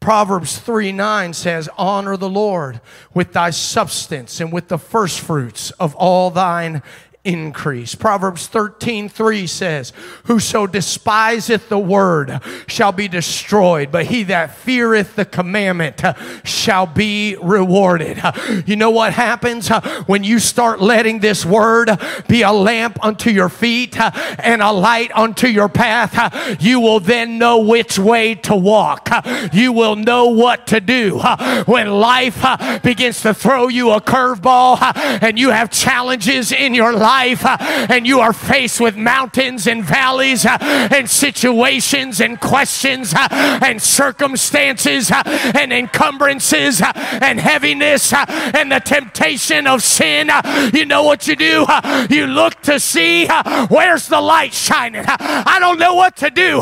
Proverbs 0.00 0.58
3 0.58 0.92
9 0.92 1.34
says, 1.34 1.68
Honor 1.76 2.16
the 2.16 2.28
Lord 2.28 2.80
with 3.12 3.34
thy 3.34 3.50
substance 3.50 4.40
and 4.40 4.50
with 4.50 4.68
the 4.68 4.78
firstfruits 4.78 5.70
of 5.72 5.94
all 5.94 6.30
thine 6.30 6.82
increase. 7.22 7.94
Proverbs 7.94 8.46
13, 8.46 9.10
3 9.10 9.46
says, 9.46 9.92
Whoso 10.24 10.66
despiseth 10.66 11.68
the 11.68 11.78
word 11.78 12.40
shall 12.66 12.92
be 12.92 13.08
destroyed, 13.08 13.92
but 13.92 14.06
he 14.06 14.22
that 14.24 14.56
feareth 14.56 15.16
the 15.16 15.26
commandment 15.26 16.00
shall 16.44 16.86
be 16.86 17.36
rewarded. 17.42 18.20
You 18.66 18.76
know 18.76 18.90
what 18.90 19.12
happens 19.12 19.70
uh, 19.70 20.04
when 20.06 20.24
you 20.24 20.38
start 20.38 20.80
letting 20.80 21.18
this 21.18 21.44
word 21.44 21.90
be 22.26 22.42
a 22.42 22.52
lamp 22.52 23.04
unto 23.04 23.30
your 23.30 23.48
feet 23.48 24.00
uh, 24.00 24.10
and 24.38 24.62
a 24.62 24.72
light 24.72 25.10
unto 25.14 25.46
your 25.46 25.68
path? 25.68 26.16
Uh, 26.16 26.56
you 26.58 26.80
will 26.80 27.00
then 27.00 27.38
know 27.38 27.58
which 27.60 27.98
way 27.98 28.34
to 28.36 28.56
walk. 28.56 29.10
You 29.52 29.72
will 29.72 29.96
know 29.96 30.26
what 30.26 30.68
to 30.68 30.80
do. 30.80 31.20
When 31.66 31.90
life 31.90 32.44
begins 32.82 33.20
to 33.22 33.34
throw 33.34 33.68
you 33.68 33.90
a 33.90 34.00
curveball 34.00 34.80
and 35.22 35.38
you 35.38 35.50
have 35.50 35.70
challenges 35.70 36.52
in 36.52 36.74
your 36.74 36.92
life, 36.92 37.09
life 37.10 37.44
uh, 37.44 37.56
and 37.90 38.06
you 38.06 38.20
are 38.20 38.32
faced 38.32 38.80
with 38.80 38.96
mountains 38.96 39.66
and 39.66 39.84
valleys 39.84 40.46
uh, 40.46 40.56
and 40.96 41.10
situations 41.10 42.20
and 42.20 42.40
questions 42.40 43.12
uh, 43.12 43.26
and 43.62 43.82
circumstances 43.82 45.10
uh, 45.10 45.22
and 45.60 45.72
encumbrances 45.72 46.80
uh, 46.80 46.92
and 47.20 47.40
heaviness 47.40 48.12
uh, 48.12 48.24
and 48.54 48.70
the 48.70 48.78
temptation 48.78 49.66
of 49.66 49.82
sin, 49.82 50.30
you 50.72 50.84
know 50.84 51.02
what 51.02 51.26
you 51.26 51.34
do? 51.34 51.66
You 52.08 52.26
look 52.26 52.54
to 52.62 52.78
see 52.78 53.26
where's 53.68 54.06
the 54.06 54.20
light 54.20 54.54
shining. 54.54 55.04
I 55.08 55.56
don't 55.58 55.78
know 55.78 55.94
what 55.94 56.16
to 56.18 56.30
do. 56.30 56.60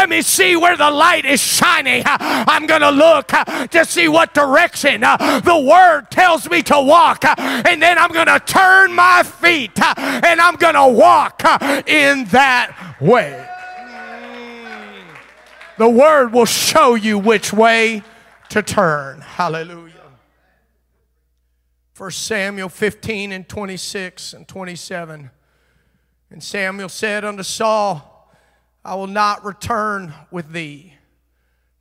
Let 0.00 0.08
me 0.08 0.20
see 0.22 0.56
where 0.56 0.76
the 0.76 0.90
light 0.90 1.24
is 1.24 1.40
shining. 1.40 2.02
I'm 2.06 2.66
going 2.66 2.82
to 2.82 2.90
look 2.90 3.28
to 3.76 3.84
see 3.84 4.08
what 4.08 4.34
direction 4.34 5.00
the 5.00 5.58
word 5.72 6.10
tells 6.10 6.48
me 6.50 6.62
to 6.64 6.80
walk. 6.80 7.24
And 7.24 7.80
then 7.80 7.98
I'm 7.98 8.12
going 8.12 8.32
to 8.36 8.40
turn 8.40 8.92
my 8.94 9.22
feet 9.22 9.78
and 9.96 10.40
I'm 10.40 10.56
going 10.56 10.74
to 10.74 10.88
walk 10.88 11.42
in 11.88 12.24
that 12.26 12.96
way. 13.00 13.46
The 15.78 15.88
word 15.88 16.32
will 16.32 16.46
show 16.46 16.94
you 16.94 17.18
which 17.18 17.52
way 17.52 18.02
to 18.48 18.62
turn. 18.62 19.20
Hallelujah. 19.20 19.92
1 21.96 22.10
Samuel 22.10 22.68
15 22.68 23.32
and 23.32 23.48
26 23.48 24.32
and 24.32 24.46
27. 24.46 25.30
And 26.30 26.42
Samuel 26.42 26.88
said 26.88 27.24
unto 27.24 27.42
Saul, 27.42 28.30
I 28.84 28.94
will 28.94 29.06
not 29.06 29.44
return 29.44 30.14
with 30.30 30.52
thee, 30.52 30.94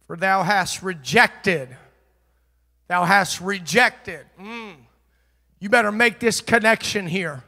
for 0.07 0.15
thou 0.15 0.43
hast 0.43 0.81
rejected. 0.81 1.75
Thou 2.87 3.05
hast 3.05 3.41
rejected. 3.41 4.25
Mm. 4.39 4.75
You 5.59 5.69
better 5.69 5.91
make 5.91 6.19
this 6.19 6.41
connection 6.41 7.07
here. 7.07 7.43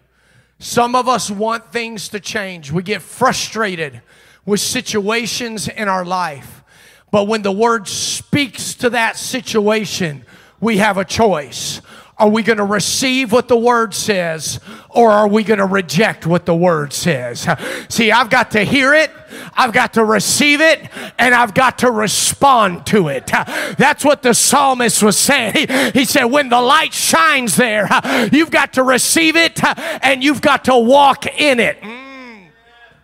Some 0.60 0.96
of 0.96 1.08
us 1.08 1.30
want 1.30 1.72
things 1.72 2.10
to 2.10 2.20
change. 2.20 2.72
We 2.72 2.84
get 2.84 3.02
frustrated 3.02 4.02
with 4.46 4.60
situations 4.60 5.68
in 5.68 5.88
our 5.88 6.06
life. 6.06 6.64
But 7.12 7.28
when 7.28 7.42
the 7.42 7.52
word 7.52 7.88
speaks 7.88 8.74
to 8.76 8.90
that 8.92 9.18
situation, 9.18 10.26
we 10.60 10.78
have 10.78 10.98
a 10.98 11.06
choice. 11.06 11.82
Are 12.20 12.30
we 12.30 12.42
going 12.42 12.58
to 12.58 12.66
receive 12.66 13.32
what 13.32 13.48
the 13.48 13.58
word 13.58 13.94
says 13.94 14.60
or 14.90 15.12
are 15.12 15.28
we 15.28 15.44
going 15.44 15.60
to 15.60 15.66
reject 15.66 16.26
what 16.26 16.48
the 16.48 16.56
word 16.56 16.92
says? 16.92 17.48
See, 17.90 18.12
I've 18.12 18.32
got 18.32 18.52
to 18.52 18.64
hear 18.64 18.96
it, 18.96 19.12
I've 19.54 19.72
got 19.72 19.94
to 19.94 20.04
receive 20.04 20.60
it, 20.60 20.90
and 21.20 21.36
I've 21.36 21.54
got 21.54 21.80
to 21.80 21.92
respond 21.92 22.88
to 22.88 23.10
it. 23.10 23.28
That's 23.28 24.04
what 24.04 24.24
the 24.24 24.34
psalmist 24.34 25.04
was 25.04 25.16
saying. 25.16 25.68
He, 25.94 26.06
said, 26.06 26.26
When 26.26 26.50
the 26.50 26.60
light 26.60 26.94
shines 26.94 27.56
there, 27.56 27.88
you've 28.32 28.52
got 28.52 28.74
to 28.74 28.84
receive 28.84 29.36
it 29.36 29.64
and 30.02 30.24
you've 30.24 30.42
got 30.42 30.66
to 30.66 30.78
walk 30.78 31.28
in 31.40 31.60
it. 31.60 31.80
Mm. 31.82 32.48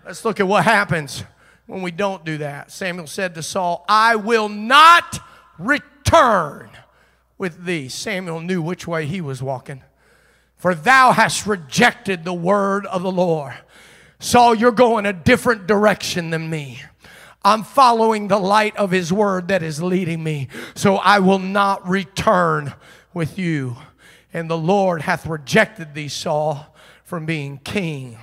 Let's 0.06 0.26
look 0.26 0.40
at 0.40 0.48
what 0.48 0.64
happens 0.64 1.24
when 1.68 1.84
we 1.84 1.92
don't 1.92 2.26
do 2.26 2.40
that. 2.40 2.72
Samuel 2.72 3.08
said 3.08 3.36
to 3.36 3.44
Saul, 3.44 3.86
I 3.88 4.16
will 4.16 4.50
not 4.50 5.20
return 5.60 6.72
with 7.38 7.66
thee. 7.66 7.90
Samuel 7.90 8.40
knew 8.40 8.62
which 8.62 8.88
way 8.88 9.06
he 9.06 9.22
was 9.22 9.42
walking. 9.42 9.84
For 10.58 10.74
thou 10.74 11.12
hast 11.12 11.46
rejected 11.46 12.24
the 12.24 12.34
word 12.34 12.86
of 12.86 13.02
the 13.04 13.12
Lord. 13.12 13.54
Saul, 14.20 14.56
you're 14.56 14.72
going 14.72 15.06
a 15.06 15.14
different 15.14 15.68
direction 15.68 16.30
than 16.30 16.50
me. 16.50 16.82
I'm 17.44 17.64
following 17.64 18.30
the 18.30 18.40
light 18.40 18.78
of 18.78 18.92
his 18.92 19.12
word 19.12 19.50
that 19.50 19.62
is 19.62 19.84
leading 19.84 20.24
me. 20.24 20.48
So 20.76 20.96
I 20.96 21.20
will 21.20 21.40
not 21.40 21.88
return 21.88 22.74
with 23.14 23.38
you. 23.38 23.76
And 24.32 24.50
the 24.50 24.58
Lord 24.58 25.02
hath 25.02 25.26
rejected 25.26 25.94
thee, 25.94 26.08
Saul, 26.08 26.74
from 27.04 27.26
being 27.26 27.58
king 27.58 28.18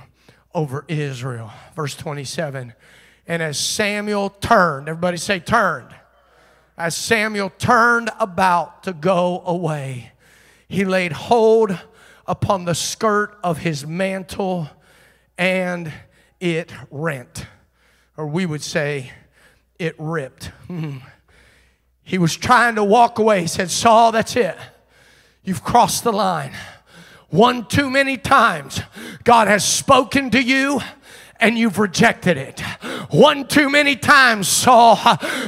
over 0.55 0.83
Israel. 0.87 1.51
Verse 1.75 1.95
27. 1.95 2.73
And 3.27 3.43
as 3.43 3.59
Samuel 3.59 4.31
turned, 4.31 4.89
everybody 4.89 5.17
say, 5.17 5.39
turned 5.39 5.93
as 6.81 6.95
Samuel 6.95 7.51
turned 7.59 8.09
about 8.19 8.83
to 8.83 8.93
go 8.93 9.43
away, 9.45 10.13
he 10.67 10.83
laid 10.83 11.11
hold 11.11 11.77
upon 12.25 12.65
the 12.65 12.73
skirt 12.73 13.37
of 13.43 13.59
his 13.59 13.85
mantle 13.85 14.67
and 15.37 15.93
it 16.39 16.73
rent. 16.89 17.45
Or 18.17 18.25
we 18.25 18.47
would 18.47 18.63
say, 18.63 19.11
it 19.77 19.93
ripped. 19.99 20.45
Hmm. 20.65 20.97
He 22.01 22.17
was 22.17 22.35
trying 22.35 22.75
to 22.75 22.83
walk 22.83 23.19
away. 23.19 23.41
He 23.41 23.47
said, 23.47 23.69
Saul, 23.69 24.11
that's 24.11 24.35
it. 24.35 24.57
You've 25.43 25.63
crossed 25.63 26.03
the 26.03 26.11
line. 26.11 26.53
One 27.29 27.67
too 27.67 27.91
many 27.91 28.17
times, 28.17 28.81
God 29.23 29.47
has 29.47 29.63
spoken 29.63 30.31
to 30.31 30.41
you 30.41 30.81
and 31.41 31.57
you've 31.57 31.79
rejected 31.79 32.37
it. 32.37 32.61
One 33.09 33.47
too 33.47 33.69
many 33.69 33.95
times, 33.95 34.47
Saul, 34.47 34.95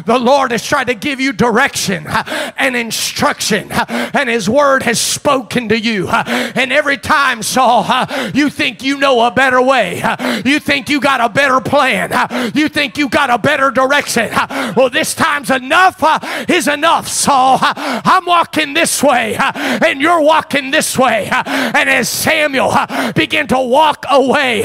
the 0.05 0.19
Lord 0.19 0.51
has 0.51 0.65
tried 0.65 0.87
to 0.87 0.95
give 0.95 1.21
you 1.21 1.31
direction 1.31 2.05
and 2.07 2.75
instruction, 2.75 3.71
and 3.71 4.27
His 4.27 4.49
word 4.49 4.83
has 4.83 4.99
spoken 4.99 5.69
to 5.69 5.79
you. 5.79 6.09
And 6.09 6.73
every 6.73 6.97
time, 6.97 7.43
Saul, 7.43 7.85
you 8.33 8.49
think 8.49 8.83
you 8.83 8.97
know 8.97 9.21
a 9.21 9.31
better 9.31 9.61
way, 9.61 10.03
you 10.43 10.59
think 10.59 10.89
you 10.89 10.99
got 10.99 11.21
a 11.21 11.29
better 11.29 11.61
plan, 11.61 12.11
you 12.53 12.67
think 12.67 12.97
you 12.97 13.07
got 13.07 13.29
a 13.29 13.37
better 13.37 13.71
direction. 13.71 14.29
Well, 14.75 14.89
this 14.89 15.13
time's 15.13 15.51
enough 15.51 16.03
is 16.49 16.67
enough, 16.67 17.07
Saul. 17.07 17.59
I'm 17.61 18.25
walking 18.25 18.73
this 18.73 19.01
way, 19.03 19.37
and 19.37 20.01
you're 20.01 20.21
walking 20.21 20.71
this 20.71 20.97
way. 20.97 21.29
And 21.31 21.89
as 21.89 22.09
Samuel 22.09 22.73
began 23.15 23.47
to 23.47 23.59
walk 23.59 24.05
away, 24.09 24.63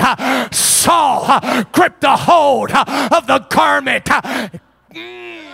Saul 0.50 1.17
gripped 1.72 2.00
the 2.00 2.16
hold 2.16 2.70
of 2.72 3.26
the 3.26 3.44
garment. 3.50 4.04
Mm 4.04 5.47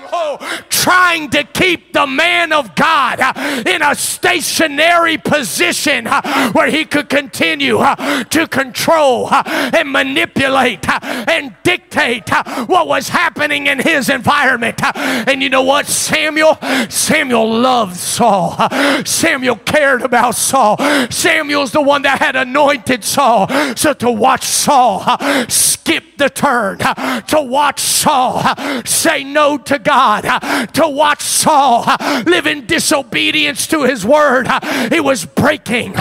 trying 0.69 1.31
to 1.31 1.45
keep 1.45 1.93
the 1.93 2.07
man 2.07 2.53
of 2.53 2.75
God 2.75 3.19
uh, 3.21 3.63
in 3.67 3.81
a 3.83 3.95
stationary 3.95 5.17
position 5.17 6.07
uh, 6.07 6.53
where 6.53 6.71
he 6.71 6.85
could 6.85 7.09
continue 7.09 7.79
uh, 7.79 8.25
to 8.25 8.47
control 8.47 9.33
and 9.33 9.91
manipulate 9.91 10.87
and 10.89 11.57
dictate 11.63 12.29
what 12.67 12.87
was 12.87 13.09
happening 13.09 13.67
in 13.67 13.79
his 13.79 14.09
environment. 14.09 14.79
And 14.85 15.43
you 15.43 15.49
know 15.49 15.63
what, 15.63 15.87
Samuel? 15.87 16.59
Samuel 16.91 17.61
loved 17.61 17.97
Saul. 17.97 18.57
Samuel 19.05 19.57
cared 19.57 20.03
about 20.03 20.35
Saul. 20.35 20.77
Samuel's 21.11 21.73
the 21.73 21.81
one 21.81 22.03
that 22.03 22.19
had 22.19 22.37
anointed 22.37 23.05
Saul. 23.05 23.49
So 23.77 23.95
to 23.95 24.11
watch 24.11 24.45
Saul 24.45 25.03
skip 25.49 26.14
the 26.19 26.29
turn, 26.29 26.79
uh, 26.81 27.21
to 27.23 27.43
watch 27.43 27.81
Saul 27.81 28.41
uh, 28.45 28.83
say 28.85 29.25
no 29.25 29.59
to 29.59 29.79
God 29.79 29.95
God 29.95 30.75
to 30.75 30.89
watch 30.89 31.23
Saul 31.23 31.85
live 32.27 32.47
in 32.47 32.67
disobedience 32.67 33.67
to 33.69 33.85
his 33.85 34.05
word. 34.05 34.47
It 34.51 35.05
was 35.05 35.25
breaking 35.25 35.95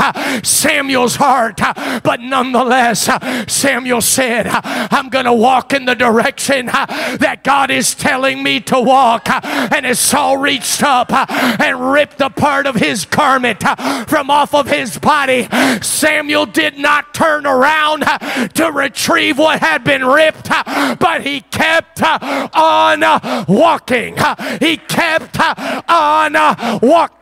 Samuel's 0.43 1.15
heart. 1.15 1.57
But 1.57 2.19
nonetheless, 2.19 3.09
Samuel 3.51 4.01
said, 4.01 4.47
I'm 4.47 5.09
going 5.09 5.25
to 5.25 5.33
walk 5.33 5.73
in 5.73 5.85
the 5.85 5.95
direction 5.95 6.67
that 6.67 7.41
God 7.43 7.69
is 7.69 7.93
telling 7.93 8.41
me 8.41 8.59
to 8.61 8.81
walk. 8.81 9.29
And 9.29 9.85
as 9.85 9.99
Saul 9.99 10.37
reached 10.37 10.81
up 10.83 11.11
and 11.11 11.91
ripped 11.91 12.21
a 12.21 12.29
part 12.29 12.65
of 12.65 12.75
his 12.75 13.05
garment 13.05 13.61
from 14.07 14.29
off 14.29 14.55
of 14.55 14.67
his 14.67 14.97
body, 14.97 15.47
Samuel 15.81 16.47
did 16.47 16.77
not 16.77 17.13
turn 17.13 17.45
around 17.45 18.01
to 18.55 18.71
retrieve 18.73 19.37
what 19.37 19.59
had 19.59 19.83
been 19.83 20.02
ripped, 20.03 20.49
but 20.99 21.21
he 21.21 21.41
kept 21.41 22.01
on 22.03 23.01
walking. 23.47 24.15
He 24.59 24.77
kept 24.77 25.37
on 25.39 26.33
walking. 26.81 27.17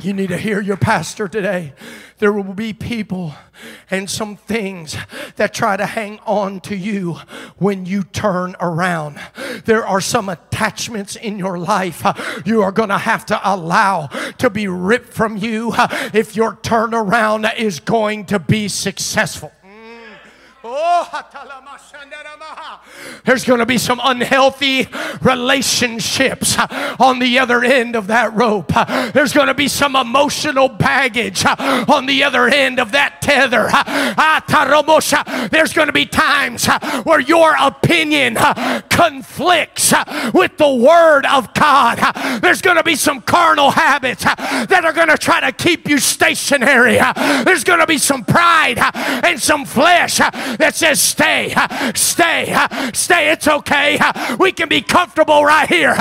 You 0.00 0.12
need 0.12 0.28
to 0.28 0.38
hear 0.38 0.60
your 0.60 0.76
pastor 0.76 1.26
today. 1.26 1.72
There 2.18 2.32
will 2.32 2.54
be 2.54 2.72
people 2.72 3.34
and 3.90 4.08
some 4.08 4.36
things 4.36 4.96
that 5.36 5.52
try 5.52 5.76
to 5.76 5.86
hang 5.86 6.20
on 6.20 6.60
to 6.60 6.76
you 6.76 7.14
when 7.56 7.84
you 7.84 8.04
turn 8.04 8.54
around. 8.60 9.18
there 9.64 9.84
are 9.84 10.00
some 10.00 10.28
attachments 10.28 11.16
in 11.16 11.38
your 11.38 11.58
life 11.58 12.04
you 12.44 12.62
are 12.62 12.72
going 12.72 12.88
to 12.88 12.98
have 12.98 13.26
to 13.26 13.40
allow 13.42 14.06
to 14.38 14.50
be 14.50 14.68
ripped 14.68 15.12
from 15.12 15.36
you 15.36 15.72
if 16.12 16.36
your 16.36 16.52
turnaround 16.56 17.52
is 17.58 17.80
going 17.80 18.24
to 18.24 18.38
be 18.38 18.68
successful. 18.68 19.52
Oh, 20.64 21.08
there's 23.24 23.44
going 23.44 23.60
to 23.60 23.66
be 23.66 23.78
some 23.78 24.00
unhealthy 24.02 24.88
relationships 25.20 26.56
on 26.98 27.20
the 27.20 27.38
other 27.38 27.62
end 27.62 27.94
of 27.94 28.08
that 28.08 28.34
rope. 28.34 28.72
There's 29.12 29.32
going 29.32 29.46
to 29.46 29.54
be 29.54 29.68
some 29.68 29.94
emotional 29.94 30.68
baggage 30.68 31.44
on 31.46 32.06
the 32.06 32.24
other 32.24 32.48
end 32.48 32.80
of 32.80 32.92
that 32.92 33.22
tether. 33.22 33.68
There's 35.50 35.72
going 35.72 35.86
to 35.86 35.92
be 35.92 36.06
times 36.06 36.66
where 37.04 37.20
your 37.20 37.54
opinion 37.60 38.34
conflicts 38.88 39.94
with 40.34 40.56
the 40.56 40.74
Word 40.74 41.24
of 41.26 41.54
God. 41.54 42.40
There's 42.42 42.62
going 42.62 42.78
to 42.78 42.82
be 42.82 42.96
some 42.96 43.20
carnal 43.20 43.70
habits 43.70 44.24
that 44.24 44.84
are 44.84 44.92
going 44.92 45.08
to 45.08 45.18
try 45.18 45.40
to 45.40 45.52
keep 45.52 45.88
you 45.88 45.98
stationary. 45.98 46.98
There's 47.44 47.62
going 47.64 47.80
to 47.80 47.86
be 47.86 47.98
some 47.98 48.24
pride 48.24 48.78
and 48.78 49.40
some 49.40 49.64
flesh 49.64 50.20
that 50.56 50.74
says, 50.74 51.00
Stay, 51.00 51.52
uh, 51.54 51.92
stay, 51.94 52.52
uh, 52.52 52.90
stay. 52.92 53.30
It's 53.30 53.48
okay. 53.48 53.98
Uh, 54.00 54.36
we 54.38 54.52
can 54.52 54.68
be 54.68 54.82
comfortable 54.82 55.44
right 55.44 55.68
here. 55.68 55.94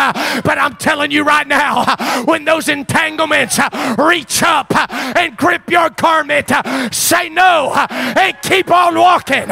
But 0.43 0.57
I'm 0.57 0.75
telling 0.75 1.11
you 1.11 1.23
right 1.23 1.47
now, 1.47 1.95
when 2.25 2.45
those 2.45 2.69
entanglements 2.69 3.59
reach 3.97 4.43
up 4.43 4.75
and 5.17 5.35
grip 5.37 5.69
your 5.69 5.89
garment, 5.89 6.51
say 6.93 7.29
no 7.29 7.73
and 7.75 8.35
keep 8.41 8.71
on 8.71 8.95
walking. 8.95 9.47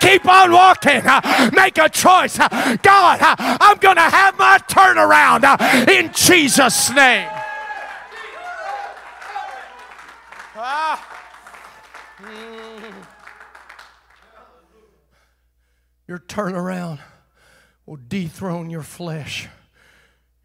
Keep 0.00 0.26
on 0.28 0.52
walking. 0.52 1.02
Make 1.52 1.78
a 1.78 1.88
choice. 1.88 2.38
God, 2.38 3.18
I'm 3.20 3.78
going 3.78 3.96
to 3.96 4.02
have 4.02 4.38
my 4.38 4.58
turnaround 4.68 5.88
in 5.88 6.12
Jesus' 6.12 6.90
name. 6.94 7.37
Your 16.08 16.18
turnaround 16.18 16.98
will 17.84 17.98
dethrone 18.08 18.70
your 18.70 18.82
flesh, 18.82 19.46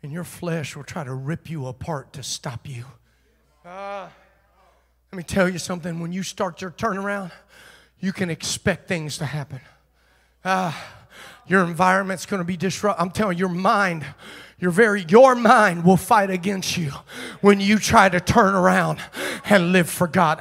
and 0.04 0.12
your 0.12 0.26
flesh 0.26 0.76
will 0.76 0.84
try 0.84 1.06
to 1.06 1.14
rip 1.14 1.50
you 1.50 1.68
apart 1.68 2.12
to 2.14 2.24
stop 2.24 2.68
you. 2.68 2.86
Uh, 3.66 4.10
let 5.12 5.18
me 5.18 5.24
tell 5.24 5.48
you 5.48 5.58
something 5.58 6.02
when 6.02 6.12
you 6.12 6.22
start 6.22 6.62
your 6.62 6.72
turnaround, 6.72 7.32
you 8.00 8.12
can 8.12 8.30
expect 8.30 8.90
things 8.90 9.18
to 9.20 9.26
happen. 9.26 9.62
Uh, 10.44 10.74
your 11.48 11.64
environment's 11.64 12.26
going 12.26 12.42
to 12.42 12.46
be 12.46 12.58
disrupted. 12.58 13.02
I'm 13.02 13.12
telling 13.12 13.38
you, 13.38 13.48
your 13.48 13.56
mind 13.56 14.06
your 14.64 14.72
very 14.72 15.04
your 15.10 15.36
mind 15.36 15.84
will 15.84 15.98
fight 15.98 16.30
against 16.30 16.78
you 16.78 16.90
when 17.42 17.60
you 17.60 17.78
try 17.78 18.08
to 18.08 18.22
turn 18.22 18.56
around 18.56 18.98
and 19.44 19.74
live 19.74 19.90
for 19.90 20.08
God. 20.08 20.40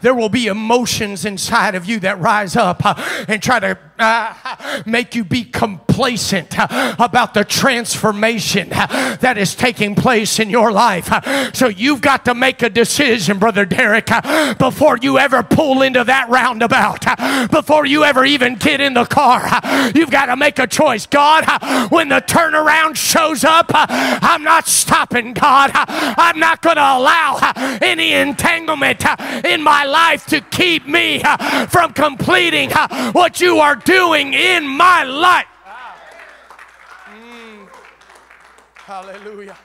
There 0.00 0.14
will 0.14 0.28
be 0.28 0.46
emotions 0.46 1.24
inside 1.24 1.74
of 1.74 1.84
you 1.84 1.98
that 1.98 2.20
rise 2.20 2.54
up 2.54 2.82
uh, 2.84 2.94
and 3.26 3.42
try 3.42 3.58
to 3.58 3.76
uh, 3.98 4.82
make 4.86 5.16
you 5.16 5.24
be 5.24 5.42
complacent 5.44 6.58
uh, 6.58 6.94
about 6.98 7.34
the 7.34 7.44
transformation 7.44 8.68
that 8.68 9.34
is 9.36 9.56
taking 9.56 9.96
place 9.96 10.38
in 10.38 10.48
your 10.48 10.70
life. 10.70 11.10
So 11.54 11.68
you've 11.68 12.00
got 12.00 12.24
to 12.26 12.34
make 12.34 12.62
a 12.62 12.70
decision, 12.70 13.38
Brother 13.38 13.64
Derek, 13.64 14.08
before 14.58 14.98
you 14.98 15.18
ever 15.18 15.42
pull 15.42 15.82
into 15.82 16.04
that 16.04 16.28
roundabout, 16.28 17.50
before 17.50 17.84
you 17.84 18.04
ever 18.04 18.24
even 18.24 18.54
get 18.54 18.80
in 18.80 18.94
the 18.94 19.06
car. 19.06 19.42
You've 19.94 20.10
got 20.10 20.26
to 20.26 20.36
make 20.36 20.58
a 20.60 20.68
choice. 20.68 21.06
God, 21.06 21.44
when 21.90 22.11
the 22.12 22.20
turnaround 22.20 22.94
shows 22.94 23.42
up, 23.42 23.66
I'm 23.72 24.42
not 24.42 24.68
stopping, 24.68 25.32
God. 25.32 25.70
I'm 25.74 26.38
not 26.38 26.60
going 26.60 26.76
to 26.76 26.82
allow 26.82 27.52
any 27.80 28.12
entanglement 28.12 29.02
in 29.44 29.62
my 29.62 29.84
life 29.84 30.26
to 30.26 30.42
keep 30.42 30.86
me 30.86 31.22
from 31.68 31.94
completing 31.94 32.70
what 33.12 33.40
you 33.40 33.58
are 33.60 33.76
doing 33.76 34.34
in 34.34 34.66
my 34.68 35.04
life. 35.04 35.46
Mm. 37.08 37.68
Hallelujah. 38.74 39.56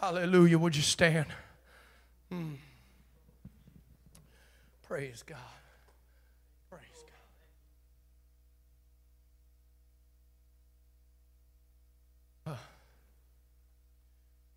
Hallelujah. 0.00 0.58
Would 0.58 0.76
you 0.76 0.82
stand? 0.82 1.26
Mm. 2.32 2.56
Praise 4.86 5.24
God. 5.26 5.51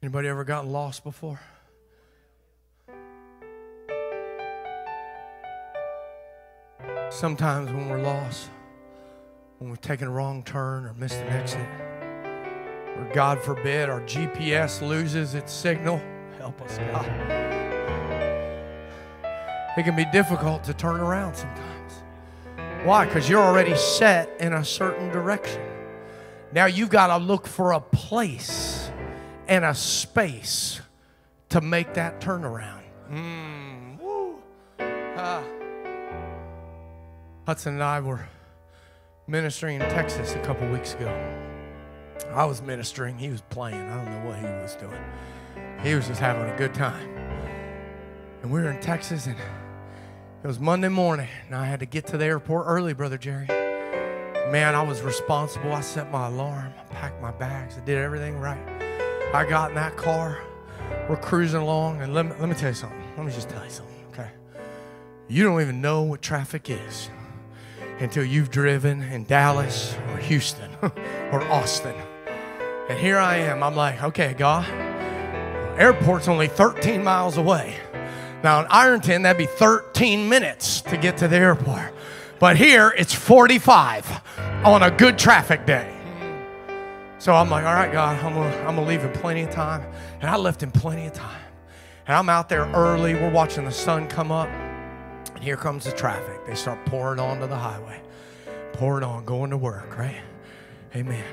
Anybody 0.06 0.28
ever 0.28 0.44
gotten 0.44 0.72
lost 0.72 1.04
before? 1.04 1.40
Sometimes 7.10 7.72
when 7.72 7.90
we're 7.90 8.04
lost, 8.04 8.52
when 9.58 9.72
we've 9.72 9.82
taken 9.82 10.08
a 10.08 10.12
wrong 10.12 10.44
turn 10.44 10.86
or 10.86 10.94
missed 10.94 11.16
an 11.16 11.30
exit, 11.30 11.68
or 12.96 13.10
God 13.16 13.42
forbid 13.42 13.90
our 13.90 14.02
GPS 14.02 14.88
loses 14.88 15.34
its 15.34 15.52
signal, 15.52 16.00
help 16.38 16.62
us, 16.62 16.78
God. 16.78 17.08
It 19.76 19.84
can 19.86 19.96
be 19.96 20.06
difficult 20.12 20.64
to 20.66 20.76
turn 20.76 21.00
around 21.00 21.34
sometimes. 21.34 22.04
Why? 22.84 23.08
Because 23.08 23.28
you're 23.28 23.42
already 23.42 23.76
set 23.76 24.30
in 24.40 24.54
a 24.54 24.64
certain 24.64 25.10
direction. 25.10 25.64
Now 26.52 26.68
you've 26.68 26.92
got 26.92 27.08
to 27.08 27.18
look 27.18 27.48
for 27.48 27.72
a 27.72 27.82
place 27.82 28.92
and 29.48 29.66
a 29.66 29.74
space 29.74 30.82
to 31.50 31.62
make 31.62 31.94
that 31.94 32.20
turnaround. 32.20 32.84
Mm, 33.12 34.00
woo. 34.00 34.42
Ah. 34.80 35.44
Hudson 37.46 37.76
and 37.76 37.84
I 37.84 38.00
were 38.00 38.28
ministering 39.28 39.82
in 39.82 39.90
Texas 39.90 40.34
a 40.34 40.40
couple 40.40 40.68
weeks 40.70 40.96
ago. 40.96 41.14
I 42.32 42.46
was 42.46 42.62
ministering, 42.62 43.18
he 43.18 43.30
was 43.30 43.42
playing. 43.42 43.82
I 43.82 43.96
don't 43.96 44.06
know 44.06 44.30
what 44.30 44.40
he 44.40 44.46
was 44.46 44.76
doing. 44.76 45.02
He 45.84 45.94
was 45.94 46.08
just 46.08 46.20
having 46.20 46.50
a 46.50 46.58
good 46.58 46.74
time. 46.74 47.10
And 48.42 48.52
we 48.52 48.62
were 48.62 48.70
in 48.70 48.80
Texas, 48.80 49.28
and 49.28 49.36
it 50.44 50.48
was 50.48 50.60
Monday 50.60 50.90
morning, 50.90 51.28
and 51.46 51.56
I 51.56 51.66
had 51.66 51.80
to 51.82 51.86
get 51.86 52.08
to 52.08 52.18
the 52.18 52.26
airport 52.26 52.66
early, 52.68 52.94
Brother 52.94 53.18
Jerry. 53.18 53.48
Man, 53.48 54.76
I 54.76 54.82
was 54.84 55.02
responsible. 55.02 55.74
I 55.74 55.82
set 55.82 56.12
my 56.12 56.28
alarm, 56.28 56.74
I 56.80 56.84
packed 56.94 57.22
my 57.22 57.32
bags, 57.32 57.78
I 57.78 57.86
did 57.86 57.98
everything 57.98 58.38
right. 58.38 58.85
I 59.36 59.44
got 59.44 59.72
in 59.72 59.76
that 59.76 59.98
car. 59.98 60.42
We're 61.10 61.18
cruising 61.18 61.60
along, 61.60 62.02
and 62.02 62.14
let 62.14 62.26
me, 62.26 62.32
let 62.40 62.48
me 62.48 62.56
tell 62.56 62.70
you 62.70 62.76
something. 62.76 63.04
Let 63.18 63.26
me 63.26 63.34
just 63.34 63.50
tell 63.50 63.62
you 63.66 63.70
something, 63.70 64.06
okay? 64.14 64.30
You 65.28 65.44
don't 65.44 65.60
even 65.60 65.82
know 65.82 66.04
what 66.04 66.22
traffic 66.22 66.70
is 66.70 67.10
until 68.00 68.24
you've 68.24 68.50
driven 68.50 69.02
in 69.02 69.26
Dallas 69.26 69.94
or 70.10 70.18
Houston 70.20 70.72
or 70.82 71.42
Austin. 71.52 71.96
And 72.88 72.98
here 72.98 73.18
I 73.18 73.36
am. 73.40 73.62
I'm 73.62 73.76
like, 73.76 74.02
okay, 74.04 74.34
God, 74.34 74.66
airport's 75.78 76.30
only 76.30 76.48
13 76.48 77.04
miles 77.04 77.36
away. 77.36 77.76
Now 78.42 78.62
in 78.62 78.68
Ironton, 78.70 79.24
that'd 79.24 79.38
be 79.38 79.48
13 79.48 80.30
minutes 80.30 80.80
to 80.84 80.96
get 80.96 81.18
to 81.18 81.28
the 81.28 81.36
airport. 81.36 81.94
But 82.40 82.56
here, 82.56 82.94
it's 82.98 83.14
45 83.14 84.22
on 84.64 84.82
a 84.82 84.92
good 84.92 85.20
traffic 85.20 85.66
day. 85.66 85.95
So 87.26 87.34
I'm 87.34 87.50
like, 87.50 87.66
all 87.66 87.74
right, 87.74 87.92
God, 87.92 88.24
I'm 88.24 88.36
gonna, 88.36 88.56
I'm 88.68 88.76
gonna 88.76 88.88
leave 88.88 89.04
in 89.04 89.12
plenty 89.14 89.42
of 89.42 89.50
time. 89.50 89.82
And 90.22 90.30
I 90.30 90.36
left 90.36 90.62
in 90.62 90.70
plenty 90.70 91.08
of 91.08 91.14
time. 91.14 91.42
And 92.06 92.16
I'm 92.16 92.30
out 92.30 92.50
there 92.50 92.66
early. 92.66 93.16
We're 93.16 93.32
watching 93.32 93.66
the 93.66 93.72
sun 93.72 94.08
come 94.08 94.32
up. 94.32 94.48
And 94.48 95.44
here 95.44 95.58
comes 95.58 95.86
the 95.86 95.92
traffic. 95.92 96.46
They 96.46 96.54
start 96.54 96.86
pouring 96.86 97.20
onto 97.20 97.48
the 97.48 97.58
highway, 97.58 98.00
pouring 98.74 99.04
on, 99.04 99.26
going 99.26 99.50
to 99.50 99.58
work, 99.58 99.98
right? 99.98 100.22
Amen. 100.96 101.26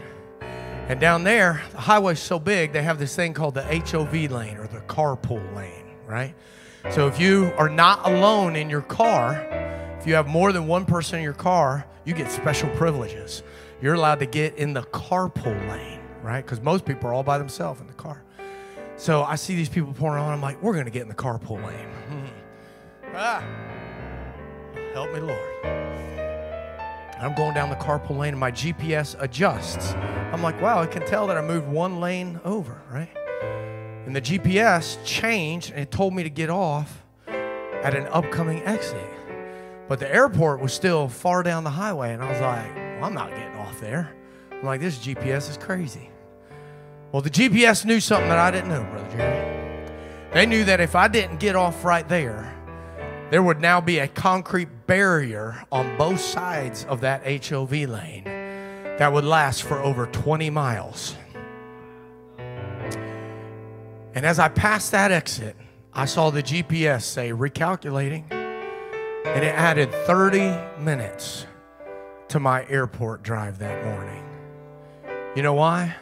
And 0.88 0.98
down 0.98 1.24
there, 1.24 1.62
the 1.72 1.80
highway's 1.82 2.20
so 2.20 2.38
big, 2.38 2.72
they 2.72 2.82
have 2.82 2.98
this 2.98 3.14
thing 3.14 3.34
called 3.34 3.52
the 3.52 3.62
HOV 3.62 4.30
lane 4.30 4.56
or 4.56 4.68
the 4.68 4.80
carpool 4.86 5.54
lane, 5.54 5.94
right? 6.06 6.34
So 6.90 7.06
if 7.06 7.20
you 7.20 7.52
are 7.58 7.68
not 7.68 8.06
alone 8.06 8.56
in 8.56 8.70
your 8.70 8.80
car, 8.80 9.34
if 10.00 10.06
you 10.06 10.14
have 10.14 10.26
more 10.26 10.52
than 10.52 10.66
one 10.66 10.86
person 10.86 11.18
in 11.18 11.22
your 11.22 11.34
car, 11.34 11.84
you 12.06 12.14
get 12.14 12.30
special 12.30 12.70
privileges 12.70 13.42
you're 13.82 13.94
allowed 13.94 14.20
to 14.20 14.26
get 14.26 14.54
in 14.54 14.72
the 14.72 14.82
carpool 14.82 15.68
lane, 15.68 15.91
right? 16.22 16.44
Because 16.44 16.60
most 16.60 16.84
people 16.84 17.08
are 17.10 17.14
all 17.14 17.22
by 17.22 17.38
themselves 17.38 17.80
in 17.80 17.86
the 17.86 17.92
car. 17.92 18.22
So 18.96 19.22
I 19.24 19.36
see 19.36 19.54
these 19.54 19.68
people 19.68 19.92
pouring 19.92 20.22
on. 20.22 20.32
I'm 20.32 20.40
like, 20.40 20.62
we're 20.62 20.74
going 20.74 20.84
to 20.84 20.90
get 20.90 21.02
in 21.02 21.08
the 21.08 21.14
carpool 21.14 21.64
lane. 21.64 21.88
Hmm. 22.08 23.14
Ah. 23.14 23.44
Help 24.92 25.12
me, 25.12 25.20
Lord. 25.20 25.48
I'm 27.22 27.34
going 27.34 27.54
down 27.54 27.70
the 27.70 27.76
carpool 27.76 28.18
lane 28.18 28.34
and 28.34 28.40
my 28.40 28.50
GPS 28.50 29.16
adjusts. 29.20 29.94
I'm 30.32 30.42
like, 30.42 30.60
wow, 30.60 30.80
I 30.80 30.86
can 30.86 31.06
tell 31.06 31.26
that 31.28 31.38
I 31.38 31.40
moved 31.40 31.68
one 31.68 32.00
lane 32.00 32.40
over, 32.44 32.80
right? 32.90 33.10
And 34.06 34.14
the 34.14 34.20
GPS 34.20 34.98
changed 35.04 35.70
and 35.70 35.80
it 35.80 35.90
told 35.90 36.14
me 36.14 36.24
to 36.24 36.30
get 36.30 36.50
off 36.50 37.04
at 37.28 37.94
an 37.94 38.06
upcoming 38.08 38.62
exit. 38.64 39.08
But 39.88 40.00
the 40.00 40.12
airport 40.12 40.60
was 40.60 40.72
still 40.72 41.08
far 41.08 41.42
down 41.42 41.64
the 41.64 41.70
highway. 41.70 42.12
And 42.12 42.22
I 42.22 42.30
was 42.30 42.40
like, 42.40 42.76
I'm 43.02 43.14
not 43.14 43.30
getting 43.30 43.56
off 43.56 43.80
there. 43.80 44.12
I'm 44.50 44.64
like, 44.64 44.80
this 44.80 44.98
GPS 44.98 45.50
is 45.50 45.56
crazy. 45.56 46.11
Well, 47.12 47.20
the 47.20 47.28
GPS 47.28 47.84
knew 47.84 48.00
something 48.00 48.30
that 48.30 48.38
I 48.38 48.50
didn't 48.50 48.70
know, 48.70 48.84
Brother 48.84 49.16
Jerry. 49.16 49.90
They 50.32 50.46
knew 50.46 50.64
that 50.64 50.80
if 50.80 50.96
I 50.96 51.08
didn't 51.08 51.40
get 51.40 51.54
off 51.54 51.84
right 51.84 52.08
there, 52.08 52.54
there 53.30 53.42
would 53.42 53.60
now 53.60 53.82
be 53.82 53.98
a 53.98 54.08
concrete 54.08 54.86
barrier 54.86 55.62
on 55.70 55.98
both 55.98 56.20
sides 56.20 56.86
of 56.86 57.02
that 57.02 57.22
HOV 57.46 57.72
lane 57.72 58.24
that 58.24 59.12
would 59.12 59.24
last 59.24 59.62
for 59.62 59.78
over 59.78 60.06
20 60.06 60.48
miles. 60.48 61.14
And 64.14 64.24
as 64.24 64.38
I 64.38 64.48
passed 64.48 64.92
that 64.92 65.12
exit, 65.12 65.54
I 65.92 66.06
saw 66.06 66.30
the 66.30 66.42
GPS 66.42 67.02
say 67.02 67.30
recalculating, 67.30 68.24
and 68.30 69.44
it 69.44 69.54
added 69.54 69.92
30 70.06 70.80
minutes 70.82 71.46
to 72.28 72.40
my 72.40 72.66
airport 72.68 73.22
drive 73.22 73.58
that 73.58 73.84
morning. 73.84 74.24
You 75.36 75.42
know 75.42 75.52
why? 75.54 75.94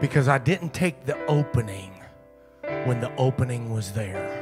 Because 0.00 0.28
I 0.28 0.38
didn't 0.38 0.72
take 0.72 1.04
the 1.04 1.16
opening 1.26 1.92
when 2.84 3.00
the 3.00 3.14
opening 3.16 3.72
was 3.72 3.92
there. 3.92 4.36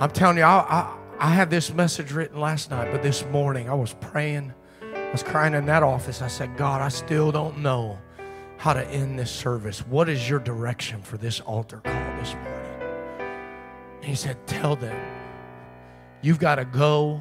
I'm 0.00 0.10
telling 0.10 0.36
you, 0.36 0.42
I, 0.42 0.58
I, 0.58 0.96
I 1.18 1.30
had 1.30 1.48
this 1.48 1.72
message 1.72 2.12
written 2.12 2.40
last 2.40 2.70
night, 2.70 2.92
but 2.92 3.02
this 3.02 3.24
morning 3.26 3.70
I 3.70 3.74
was 3.74 3.94
praying. 3.94 4.52
I 4.82 5.10
was 5.12 5.22
crying 5.22 5.54
in 5.54 5.66
that 5.66 5.82
office. 5.82 6.20
I 6.20 6.28
said, 6.28 6.56
God, 6.56 6.82
I 6.82 6.88
still 6.88 7.32
don't 7.32 7.58
know 7.58 7.98
how 8.58 8.72
to 8.72 8.86
end 8.88 9.18
this 9.18 9.30
service. 9.30 9.86
What 9.86 10.08
is 10.08 10.28
your 10.28 10.38
direction 10.38 11.00
for 11.02 11.16
this 11.16 11.40
altar 11.40 11.78
call 11.78 12.16
this 12.18 12.34
morning? 12.34 13.20
And 13.96 14.04
he 14.04 14.14
said, 14.14 14.44
Tell 14.46 14.76
them 14.76 14.98
you've 16.20 16.38
got 16.38 16.56
to 16.56 16.64
go 16.64 17.20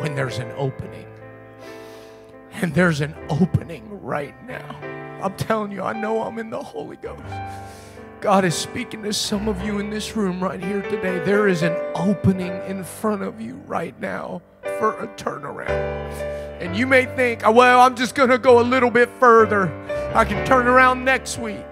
when 0.00 0.14
there's 0.14 0.38
an 0.38 0.52
opening. 0.56 1.06
And 2.52 2.74
there's 2.74 3.02
an 3.02 3.14
opening 3.28 4.02
right 4.02 4.34
now. 4.46 4.95
I'm 5.22 5.34
telling 5.36 5.72
you, 5.72 5.82
I 5.82 5.92
know 5.92 6.22
I'm 6.22 6.38
in 6.38 6.50
the 6.50 6.62
Holy 6.62 6.96
Ghost. 6.96 7.22
God 8.20 8.44
is 8.44 8.54
speaking 8.54 9.02
to 9.02 9.12
some 9.12 9.48
of 9.48 9.62
you 9.62 9.78
in 9.78 9.90
this 9.90 10.16
room 10.16 10.42
right 10.42 10.62
here 10.62 10.82
today. 10.82 11.18
There 11.20 11.48
is 11.48 11.62
an 11.62 11.76
opening 11.94 12.52
in 12.66 12.82
front 12.82 13.22
of 13.22 13.40
you 13.40 13.54
right 13.66 13.98
now 14.00 14.42
for 14.78 14.92
a 15.00 15.06
turnaround. 15.16 15.70
And 16.60 16.76
you 16.76 16.86
may 16.86 17.04
think, 17.04 17.42
well, 17.42 17.80
I'm 17.80 17.94
just 17.94 18.14
going 18.14 18.30
to 18.30 18.38
go 18.38 18.60
a 18.60 18.62
little 18.62 18.90
bit 18.90 19.08
further. 19.20 19.70
I 20.14 20.24
can 20.24 20.46
turn 20.46 20.66
around 20.66 21.04
next 21.04 21.38
week. 21.38 21.64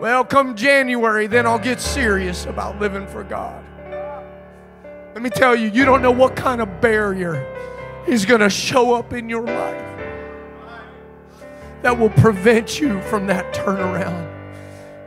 Well, 0.00 0.24
come 0.24 0.56
January, 0.56 1.26
then 1.26 1.46
I'll 1.46 1.58
get 1.58 1.80
serious 1.80 2.46
about 2.46 2.80
living 2.80 3.06
for 3.06 3.24
God. 3.24 3.64
Let 5.14 5.22
me 5.22 5.30
tell 5.30 5.54
you, 5.54 5.68
you 5.68 5.84
don't 5.84 6.02
know 6.02 6.10
what 6.10 6.34
kind 6.34 6.60
of 6.60 6.80
barrier 6.80 7.46
is 8.08 8.26
going 8.26 8.40
to 8.40 8.50
show 8.50 8.94
up 8.94 9.12
in 9.12 9.28
your 9.28 9.46
life 9.46 9.93
that 11.84 11.98
will 11.98 12.08
prevent 12.08 12.80
you 12.80 12.98
from 13.02 13.26
that 13.26 13.54
turnaround. 13.54 14.30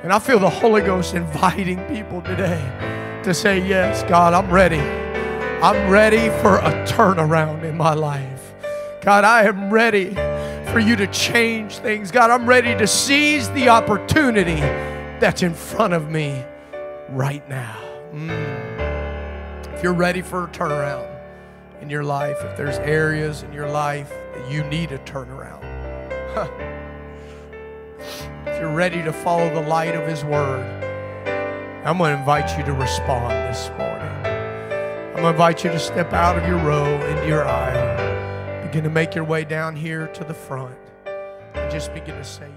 And 0.03 0.13
I 0.13 0.19
feel 0.19 0.38
the 0.38 0.47
Holy 0.47 0.84
Ghost 0.84 1.15
inviting 1.15 1.84
people 1.88 2.21
today 2.21 2.61
to 3.23 3.34
say, 3.34 3.67
Yes, 3.67 4.03
God, 4.03 4.36
I'm 4.36 4.51
ready. 4.51 4.80
I'm 5.59 5.89
ready 5.89 6.30
for 6.43 6.57
a 6.57 6.86
turnaround 6.86 7.63
in 7.63 7.75
my 7.75 7.95
life. 7.95 8.53
God, 9.01 9.23
I 9.23 9.45
am 9.45 9.71
ready 9.71 10.13
for 10.71 10.78
you 10.78 10.95
to 10.97 11.07
change 11.07 11.80
things. 11.80 12.11
God, 12.11 12.30
I'm 12.30 12.47
ready 12.47 12.78
to 12.78 12.86
seize 12.86 13.49
the 13.51 13.69
opportunity 13.69 14.59
that's 15.19 15.41
in 15.41 15.55
front 15.55 15.93
of 15.93 16.11
me 16.11 16.45
right 17.09 17.47
now. 17.49 17.82
Mm. 18.13 19.73
If 19.73 19.82
you're 19.82 19.93
ready 19.93 20.21
for 20.21 20.43
a 20.43 20.47
turnaround 20.49 21.09
in 21.82 21.89
your 21.89 22.03
life, 22.03 22.38
if 22.41 22.55
there's 22.55 22.78
areas 22.78 23.41
in 23.41 23.51
your 23.51 23.67
life 23.67 24.11
that 24.36 24.51
you 24.51 24.63
need 24.65 24.91
a 24.91 24.99
turnaround, 24.99 25.76
if 28.45 28.59
you're 28.59 28.73
ready 28.73 29.01
to 29.03 29.11
follow 29.11 29.53
the 29.53 29.67
light 29.67 29.95
of 29.95 30.07
His 30.07 30.23
Word, 30.23 30.65
I'm 31.85 31.97
going 31.97 32.13
to 32.13 32.19
invite 32.19 32.57
you 32.57 32.63
to 32.65 32.73
respond 32.73 33.31
this 33.31 33.69
morning. 33.77 33.88
I'm 33.97 35.13
going 35.13 35.23
to 35.23 35.29
invite 35.29 35.63
you 35.63 35.71
to 35.71 35.79
step 35.79 36.13
out 36.13 36.38
of 36.38 36.47
your 36.47 36.57
row 36.57 36.85
into 37.07 37.27
your 37.27 37.45
aisle. 37.45 38.63
Begin 38.67 38.83
to 38.83 38.89
make 38.89 39.15
your 39.15 39.23
way 39.23 39.45
down 39.45 39.75
here 39.75 40.07
to 40.07 40.23
the 40.23 40.33
front 40.33 40.77
and 41.53 41.71
just 41.71 41.93
begin 41.93 42.15
to 42.15 42.23
say 42.23 42.47
yes. 42.47 42.53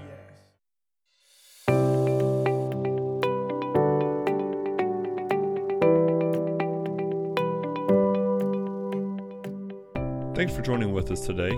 Thanks 10.35 10.53
for 10.53 10.61
joining 10.61 10.91
with 10.93 11.11
us 11.11 11.25
today. 11.25 11.57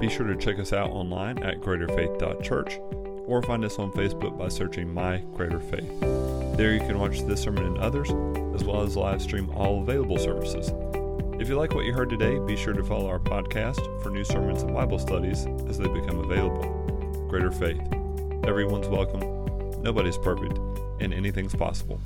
Be 0.00 0.08
sure 0.08 0.26
to 0.26 0.36
check 0.36 0.58
us 0.58 0.72
out 0.72 0.90
online 0.90 1.42
at 1.42 1.60
greaterfaith.church 1.60 2.78
or 3.26 3.42
find 3.42 3.64
us 3.64 3.78
on 3.78 3.92
Facebook 3.92 4.36
by 4.36 4.48
searching 4.48 4.92
My 4.92 5.18
Greater 5.34 5.60
Faith. 5.60 6.00
There 6.56 6.72
you 6.72 6.80
can 6.80 6.98
watch 6.98 7.20
this 7.22 7.42
sermon 7.42 7.64
and 7.64 7.78
others, 7.78 8.10
as 8.54 8.64
well 8.64 8.82
as 8.82 8.96
live 8.96 9.22
stream 9.22 9.50
all 9.50 9.82
available 9.82 10.18
services. 10.18 10.72
If 11.40 11.48
you 11.48 11.56
like 11.56 11.74
what 11.74 11.86
you 11.86 11.92
heard 11.92 12.10
today, 12.10 12.38
be 12.38 12.56
sure 12.56 12.74
to 12.74 12.84
follow 12.84 13.08
our 13.08 13.18
podcast 13.18 14.02
for 14.02 14.10
new 14.10 14.24
sermons 14.24 14.62
and 14.62 14.74
Bible 14.74 14.98
studies 14.98 15.46
as 15.68 15.78
they 15.78 15.88
become 15.88 16.18
available. 16.18 17.26
Greater 17.28 17.50
Faith. 17.50 17.80
Everyone's 18.44 18.88
welcome, 18.88 19.20
nobody's 19.82 20.18
perfect, 20.18 20.58
and 21.00 21.14
anything's 21.14 21.54
possible. 21.54 22.00